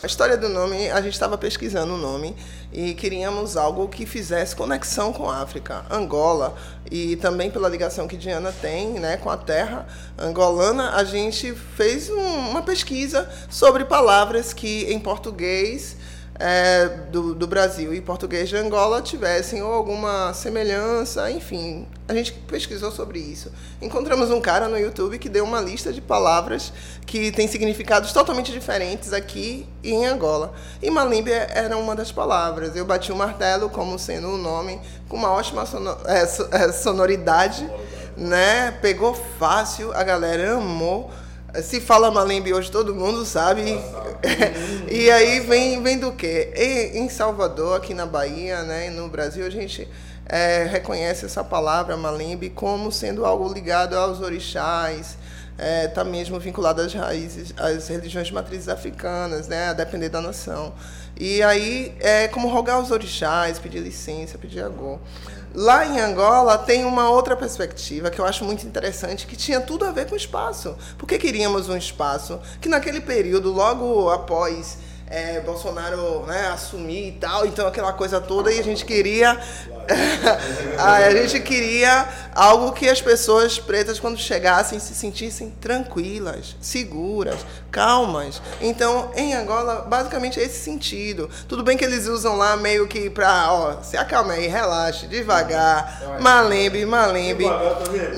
[0.00, 2.36] A história do nome, a gente estava pesquisando o nome
[2.72, 5.84] e queríamos algo que fizesse conexão com a África.
[5.90, 6.54] Angola,
[6.90, 12.08] e também pela ligação que Diana tem né, com a terra angolana, a gente fez
[12.08, 15.97] um, uma pesquisa sobre palavras que em português
[16.38, 21.86] é, do, do, Brasil e português de Angola tivessem ou alguma semelhança, enfim.
[22.06, 23.50] A gente pesquisou sobre isso.
[23.82, 26.72] Encontramos um cara no YouTube que deu uma lista de palavras
[27.04, 30.54] que têm significados totalmente diferentes aqui e em Angola.
[30.80, 32.76] E Malimbe era uma das palavras.
[32.76, 35.64] Eu bati o martelo como sendo o um nome com uma ótima
[36.06, 37.68] é, é, sonoridade,
[38.16, 38.70] né?
[38.80, 41.10] Pegou fácil, a galera amou.
[41.62, 43.62] Se fala Malembe hoje, todo mundo sabe.
[44.90, 46.52] e aí vem, vem do quê?
[46.92, 49.88] Em Salvador, aqui na Bahia, né, no Brasil, a gente
[50.26, 55.16] é, reconhece essa palavra Malembe como sendo algo ligado aos orixás,
[55.86, 60.20] está é, mesmo vinculado às raízes, às religiões de matrizes africanas, né, a depender da
[60.20, 60.74] nação.
[61.18, 64.98] E aí é como rogar aos orixás, pedir licença, pedir agô.
[65.54, 69.84] Lá em Angola tem uma outra perspectiva que eu acho muito interessante, que tinha tudo
[69.84, 70.76] a ver com espaço.
[70.98, 74.78] Porque queríamos um espaço que naquele período, logo após
[75.10, 79.40] é, Bolsonaro né, assumir e tal, então aquela coisa toda, e a gente queria
[80.78, 87.38] A gente queria algo que as pessoas pretas, quando chegassem, se sentissem tranquilas, seguras,
[87.70, 88.40] calmas.
[88.60, 91.28] Então, em Angola, basicamente é esse sentido.
[91.48, 96.20] Tudo bem que eles usam lá meio que pra, ó, se acalme aí, relaxe, devagar,
[96.20, 97.44] malembe, malembe.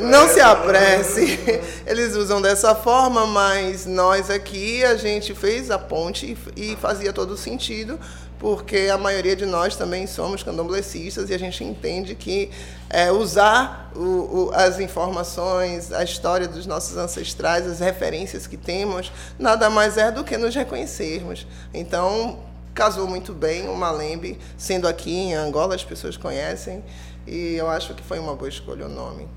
[0.00, 1.38] Não se apresse.
[1.86, 7.36] Eles usam dessa forma, mas nós aqui, a gente fez a ponte e fazia todo
[7.36, 7.98] sentido
[8.40, 12.50] porque a maioria de nós também somos candomblecistas e a gente entende que
[12.88, 19.12] é, usar o, o, as informações, a história dos nossos ancestrais, as referências que temos,
[19.38, 21.46] nada mais é do que nos reconhecermos.
[21.74, 22.38] Então,
[22.74, 26.82] casou muito bem o Malembe, sendo aqui em Angola, as pessoas conhecem,
[27.26, 29.28] e eu acho que foi uma boa escolha o nome.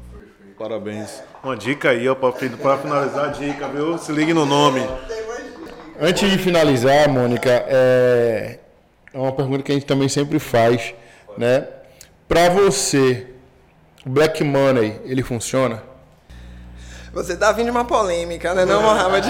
[0.57, 1.21] Parabéns.
[1.43, 3.97] Uma dica aí, para finalizar a dica, viu?
[3.97, 4.79] Se ligue no nome.
[5.99, 8.59] Antes de finalizar, Mônica, é,
[9.13, 10.93] é uma pergunta que a gente também sempre faz,
[11.37, 11.67] né?
[12.27, 13.27] Para você,
[14.05, 15.83] o Black Money, ele funciona?
[17.13, 19.27] Você tá vindo de uma polêmica, né, não, Mohamed?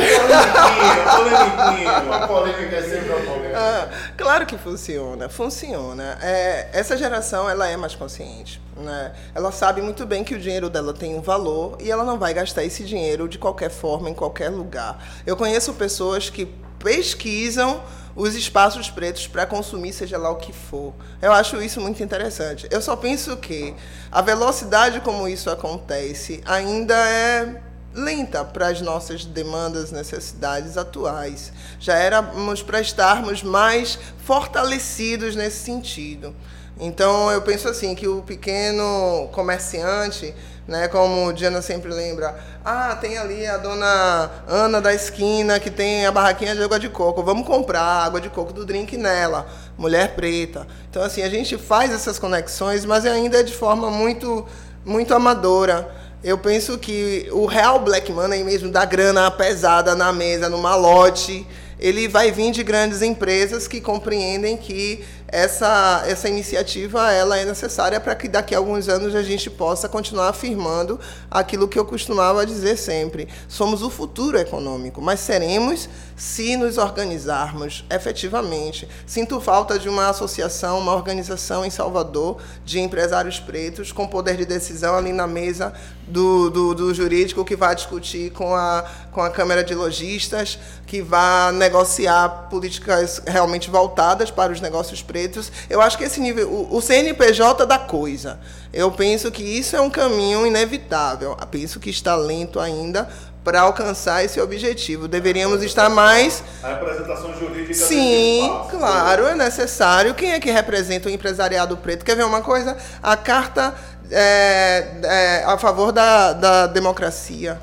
[1.17, 3.59] Polêmica, Uma polêmica é sempre uma polêmica.
[3.59, 6.17] Ah, claro que funciona, funciona.
[6.21, 9.11] É, essa geração, ela é mais consciente, né?
[9.35, 12.33] Ela sabe muito bem que o dinheiro dela tem um valor e ela não vai
[12.33, 15.05] gastar esse dinheiro de qualquer forma, em qualquer lugar.
[15.25, 16.47] Eu conheço pessoas que
[16.83, 17.81] pesquisam
[18.15, 20.93] os espaços pretos para consumir, seja lá o que for.
[21.21, 22.67] Eu acho isso muito interessante.
[22.69, 23.73] Eu só penso que
[24.11, 27.61] a velocidade como isso acontece ainda é
[27.93, 31.53] lenta para as nossas demandas, necessidades atuais.
[31.79, 36.35] Já éramos para estarmos mais fortalecidos nesse sentido.
[36.79, 40.33] Então eu penso assim que o pequeno comerciante
[40.67, 40.87] né?
[40.87, 46.11] Como Diana sempre lembra, ah, tem ali a dona Ana da esquina que tem a
[46.11, 49.45] barraquinha de água de coco, vamos comprar água de coco do drink nela,
[49.77, 50.65] mulher preta.
[50.89, 54.45] Então assim, a gente faz essas conexões, mas ainda é de forma muito
[54.85, 55.89] muito amadora.
[56.23, 61.45] Eu penso que o real black money mesmo da grana pesada na mesa, no malote,
[61.77, 65.03] ele vai vir de grandes empresas que compreendem que
[65.33, 69.89] essa, essa iniciativa ela é necessária para que daqui a alguns anos a gente possa
[69.89, 73.27] continuar afirmando aquilo que eu costumava dizer sempre.
[73.47, 78.87] Somos o futuro econômico, mas seremos se nos organizarmos efetivamente.
[79.07, 84.45] Sinto falta de uma associação, uma organização em Salvador de empresários pretos com poder de
[84.45, 85.73] decisão ali na mesa
[86.07, 91.01] do, do, do jurídico que vai discutir com a, com a Câmara de Lojistas, que
[91.01, 95.22] vai negociar políticas realmente voltadas para os negócios pretos.
[95.69, 98.39] Eu acho que esse nível, o, o CNPJ da coisa,
[98.73, 101.37] eu penso que isso é um caminho inevitável.
[101.39, 103.09] Eu penso que está lento ainda,
[103.43, 105.07] para alcançar esse objetivo.
[105.07, 106.43] Deveríamos estar mais.
[106.63, 107.73] A representação jurídica.
[107.73, 110.13] Sim, claro, é necessário.
[110.13, 112.05] Quem é que representa o empresariado preto?
[112.05, 112.77] Quer ver uma coisa?
[113.01, 113.75] A carta
[114.09, 117.59] é, é, a favor da, da democracia.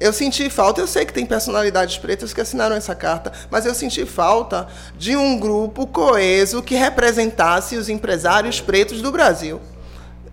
[0.00, 3.74] Eu senti falta, eu sei que tem personalidades pretas que assinaram essa carta, mas eu
[3.74, 9.60] senti falta de um grupo coeso que representasse os empresários pretos do Brasil.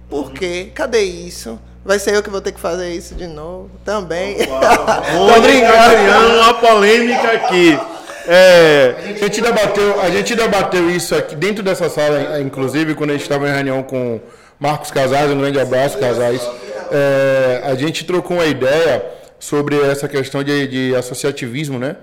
[0.09, 0.71] Por quê?
[0.73, 1.59] Cadê isso?
[1.83, 4.37] Vai ser eu que vou ter que fazer isso de novo também.
[4.47, 6.39] Tô brincando.
[6.39, 7.77] uma polêmica aqui.
[8.25, 13.13] É, a, gente debateu, a gente debateu isso aqui dentro dessa sala, inclusive, quando a
[13.13, 14.19] gente estava em reunião com
[14.57, 16.41] Marcos Casais, um grande abraço, Casais.
[16.89, 21.95] É, a gente trocou uma ideia sobre essa questão de, de associativismo, né?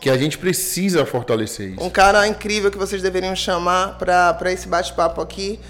[0.00, 1.82] Que a gente precisa fortalecer isso.
[1.82, 5.60] Um cara incrível que vocês deveriam chamar para esse bate-papo aqui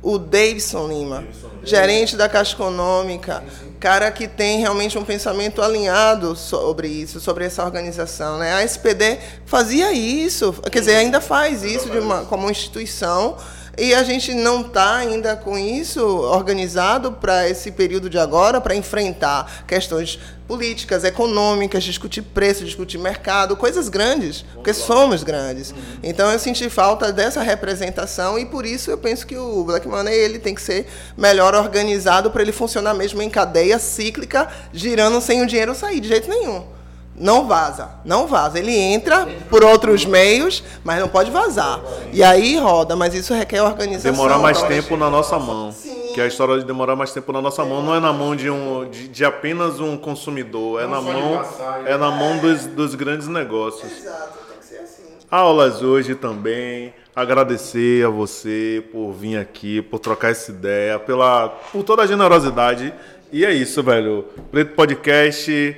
[0.00, 1.24] o Davidson Lima,
[1.64, 3.42] gerente da Caixa Econômica,
[3.80, 8.38] cara que tem realmente um pensamento alinhado sobre isso, sobre essa organização.
[8.38, 8.52] Né?
[8.52, 13.36] A SPD fazia isso, quer dizer, ainda faz isso de uma, como instituição,
[13.78, 18.74] e a gente não está ainda com isso organizado para esse período de agora, para
[18.74, 20.18] enfrentar questões
[20.48, 25.74] políticas, econômicas, discutir preço, discutir mercado, coisas grandes, porque somos grandes.
[26.02, 30.14] Então eu senti falta dessa representação e por isso eu penso que o Black Money
[30.14, 35.42] ele tem que ser melhor organizado para ele funcionar mesmo em cadeia cíclica, girando sem
[35.42, 36.77] o dinheiro sair de jeito nenhum
[37.20, 38.58] não vaza, não vaza.
[38.58, 41.80] Ele entra por outros meios, mas não pode vazar.
[42.12, 44.12] E aí roda, mas isso requer organização.
[44.12, 45.72] Demorar mais tempo na nossa mão.
[45.72, 46.12] Sim.
[46.14, 48.50] Que a história de demorar mais tempo na nossa mão não é na mão de
[48.50, 51.44] um de, de apenas um consumidor, é na mão
[51.86, 53.90] é na mão dos, dos grandes negócios.
[53.90, 55.02] Exato, tem que ser assim.
[55.30, 56.92] Aulas hoje também.
[57.14, 62.94] Agradecer a você por vir aqui, por trocar essa ideia, pela por toda a generosidade.
[63.32, 64.24] E é isso, velho.
[64.50, 65.76] Preto Podcast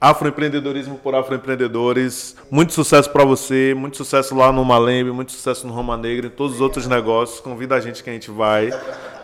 [0.00, 2.36] Afroempreendedorismo por Afroempreendedores.
[2.48, 6.30] Muito sucesso para você, muito sucesso lá no Malembe, muito sucesso no Roma Negra e
[6.30, 7.40] todos os outros negócios.
[7.40, 8.70] Convida a gente que a gente vai.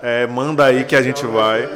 [0.02, 1.68] É, manda aí que a gente vai.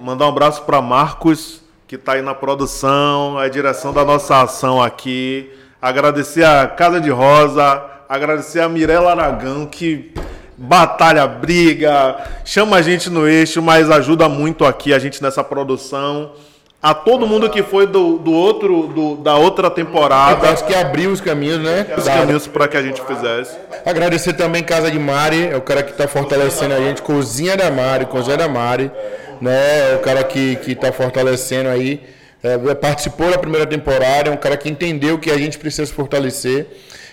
[0.00, 4.82] Mandar um abraço para Marcos, que está aí na produção, a direção da nossa ação
[4.82, 5.50] aqui.
[5.80, 10.14] Agradecer a Casa de Rosa, agradecer a Mirella Aragão, que
[10.56, 16.32] batalha, briga, chama a gente no eixo, mas ajuda muito aqui a gente nessa produção.
[16.84, 20.50] A todo mundo que foi do, do outro, do, da outra temporada.
[20.50, 21.86] Acho que abriu os caminhos, né?
[21.96, 23.56] Os caminhos para que a gente fizesse.
[23.86, 27.70] Agradecer também Casa de Mari, é o cara que está fortalecendo a gente, Cozinha da
[27.70, 28.90] Mari, Cozinha da Mari,
[29.40, 29.92] né?
[29.92, 32.02] É o cara que que está fortalecendo aí,
[32.42, 35.92] é, participou da primeira temporada, é um cara que entendeu que a gente precisa se
[35.94, 36.66] fortalecer.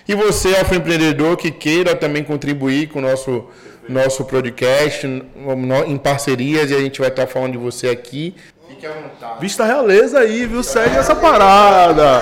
[0.06, 3.46] E você, afroempreendedor, que queira também contribuir com o nosso,
[3.88, 8.34] nosso podcast, em parcerias, e a gente vai estar falando de você aqui.
[8.82, 9.40] Fique à vontade.
[9.40, 10.62] Vista Realeza aí, viu?
[10.62, 12.20] Segue essa parada.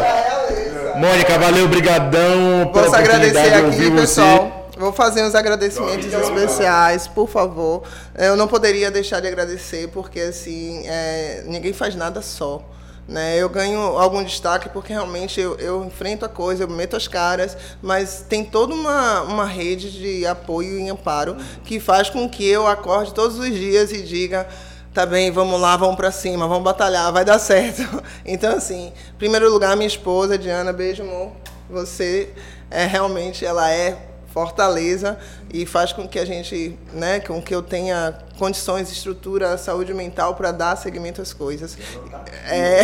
[0.97, 2.71] Mônica, valeu, brigadão.
[2.71, 4.69] Posso agradecer aqui, pessoal.
[4.73, 4.79] Você.
[4.79, 7.83] Vou fazer uns agradecimentos especiais, por favor.
[8.15, 12.63] Eu não poderia deixar de agradecer, porque assim, é, ninguém faz nada só.
[13.09, 13.39] Né?
[13.39, 17.57] Eu ganho algum destaque porque realmente eu, eu, enfrento a coisa, eu meto as caras,
[17.83, 22.67] mas tem toda uma, uma rede de apoio e amparo que faz com que eu
[22.67, 24.47] acorde todos os dias e diga
[24.93, 27.83] tá bem, vamos lá, vamos para cima, vamos batalhar, vai dar certo.
[28.25, 31.33] Então, assim, em primeiro lugar, minha esposa, Diana, beijo, amor.
[31.69, 32.33] Você
[32.71, 35.19] é realmente, ela é fortaleza
[35.53, 40.35] e faz com que a gente, né, com que eu tenha condições, estrutura, saúde mental
[40.35, 41.77] para dar seguimento às coisas.
[42.47, 42.83] É,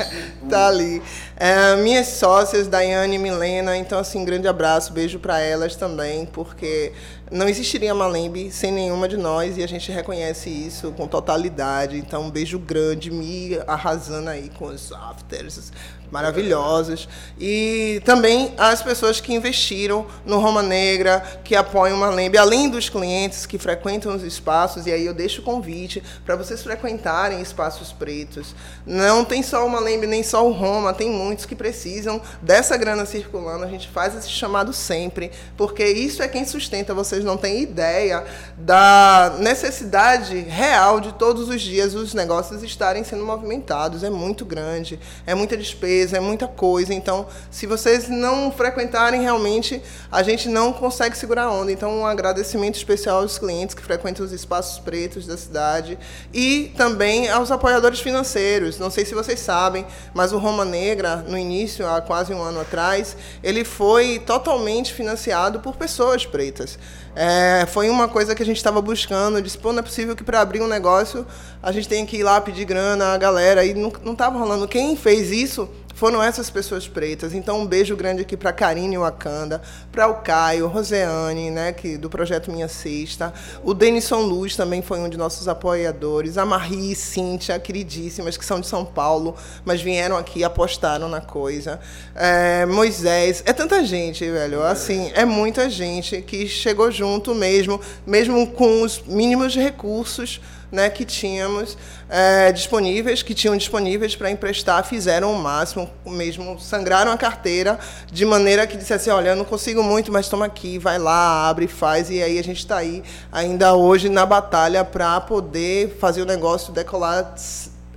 [0.48, 1.02] tá ali.
[1.36, 6.92] É, minhas sócias, Daiane e Milena, então assim, grande abraço, beijo para elas também, porque
[7.32, 11.96] não existiria Malembe sem nenhuma de nós e a gente reconhece isso com totalidade.
[11.96, 15.72] Então, um beijo grande, me arrasando aí com os afters
[16.12, 17.08] maravilhosos.
[17.40, 23.46] E também as pessoas que investiram no Roma Negra, que apoiam Malembe, além dos clientes
[23.46, 28.54] que frequentam os espaços, e aí eu deixo o convite para vocês frequentarem espaços pretos.
[28.86, 33.06] Não tem só o Malembe, nem só o Roma, tem muitos que precisam dessa grana
[33.06, 33.64] circulando.
[33.64, 36.92] A gente faz esse chamado sempre, porque isso é quem sustenta.
[36.92, 38.22] Vocês não têm ideia
[38.58, 44.04] da necessidade real de todos os dias os negócios estarem sendo movimentados.
[44.04, 46.94] É muito grande, é muita despesa, é muita coisa.
[46.94, 51.70] Então, se vocês não frequentarem realmente, a gente não consegue segurar a onda.
[51.70, 55.98] Então, um agradecimento especial aos clientes que frequentam os espaços pretos da cidade
[56.32, 58.78] e também aos apoiadores financeiros.
[58.78, 59.84] Não sei se vocês sabem,
[60.14, 65.60] mas o Roma Negra, no início, há quase um ano atrás, ele foi totalmente financiado
[65.60, 66.78] por pessoas pretas.
[67.14, 69.40] É, foi uma coisa que a gente estava buscando.
[69.42, 71.26] Disse, pô, não é possível que para abrir um negócio
[71.62, 73.64] a gente tenha que ir lá pedir grana a galera.
[73.64, 74.66] E não estava rolando.
[74.66, 75.68] Quem fez isso
[76.02, 77.32] foram essas pessoas pretas.
[77.32, 82.10] Então, um beijo grande aqui para Karine Wakanda, para o Caio, Roseane, né, que, do
[82.10, 83.32] projeto Minha Sexta.
[83.62, 86.36] O Denison Luz também foi um de nossos apoiadores.
[86.36, 91.08] A Marie e Cíntia, queridíssimas, que são de São Paulo, mas vieram aqui e apostaram
[91.08, 91.78] na coisa.
[92.16, 93.40] É, Moisés.
[93.46, 94.60] É tanta gente, velho.
[94.60, 100.40] Assim, é muita gente que chegou junto mesmo, mesmo com os mínimos recursos
[100.72, 101.76] né, que tínhamos
[102.08, 107.78] é, disponíveis, que tinham disponíveis para emprestar, fizeram o máximo, mesmo sangraram a carteira
[108.10, 111.68] de maneira que dissesse, olha, eu não consigo muito, mas toma aqui, vai lá, abre,
[111.68, 116.26] faz, e aí a gente está aí ainda hoje na batalha para poder fazer o
[116.26, 117.34] negócio decolar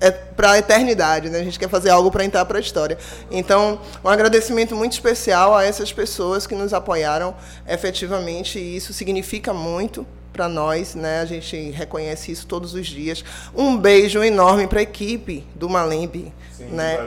[0.01, 1.39] é para a eternidade, né?
[1.39, 2.97] A gente quer fazer algo para entrar para a história.
[3.31, 7.33] Então, um agradecimento muito especial a essas pessoas que nos apoiaram
[7.65, 10.05] efetivamente, e isso significa muito
[10.35, 11.21] para nós, né?
[11.21, 13.23] A gente reconhece isso todos os dias.
[13.55, 16.97] Um beijo enorme para a equipe do Malembe, né?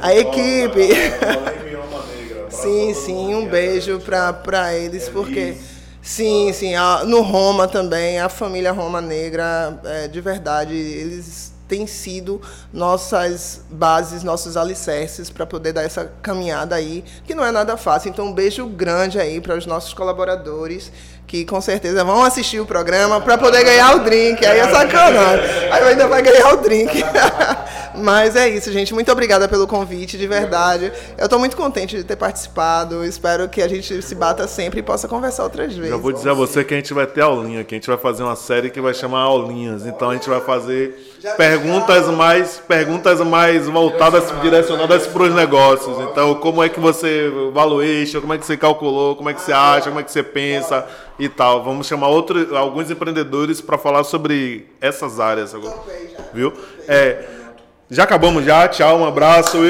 [0.00, 0.88] A equipe.
[2.48, 5.56] sim, sim, um beijo para eles, porque
[6.00, 6.74] sim, sim,
[7.06, 12.40] no Roma também, a família Roma Negra, é, de verdade, eles têm sido
[12.72, 18.08] nossas bases, nossos alicerces para poder dar essa caminhada aí, que não é nada fácil.
[18.08, 20.90] Então, um beijo grande aí para os nossos colaboradores
[21.28, 24.44] que com certeza vão assistir o programa para poder ganhar o drink.
[24.44, 25.44] Aí é sacanagem.
[25.70, 27.04] Aí ainda vai ganhar o drink.
[27.94, 28.94] Mas é isso, gente.
[28.94, 30.90] Muito obrigada pelo convite, de verdade.
[31.18, 33.04] Eu estou muito contente de ter participado.
[33.04, 35.90] Espero que a gente se bata sempre e possa conversar outras vezes.
[35.90, 37.98] Eu vou dizer a você que a gente vai ter aulinha, que a gente vai
[37.98, 39.84] fazer uma série que vai chamar Aulinhas.
[39.84, 45.98] Então a gente vai fazer perguntas mais perguntas mais voltadas, direcionadas para os negócios.
[46.10, 49.52] Então, como é que você valuation, como é que você calculou, como é que você
[49.52, 50.86] acha, como é que você pensa
[51.18, 51.64] e tal.
[51.64, 55.54] Vamos chamar outro, alguns empreendedores para falar sobre essas áreas,
[56.32, 56.52] viu?
[56.86, 57.24] É,
[57.90, 58.68] já acabamos já.
[58.68, 59.64] Tchau, um abraço.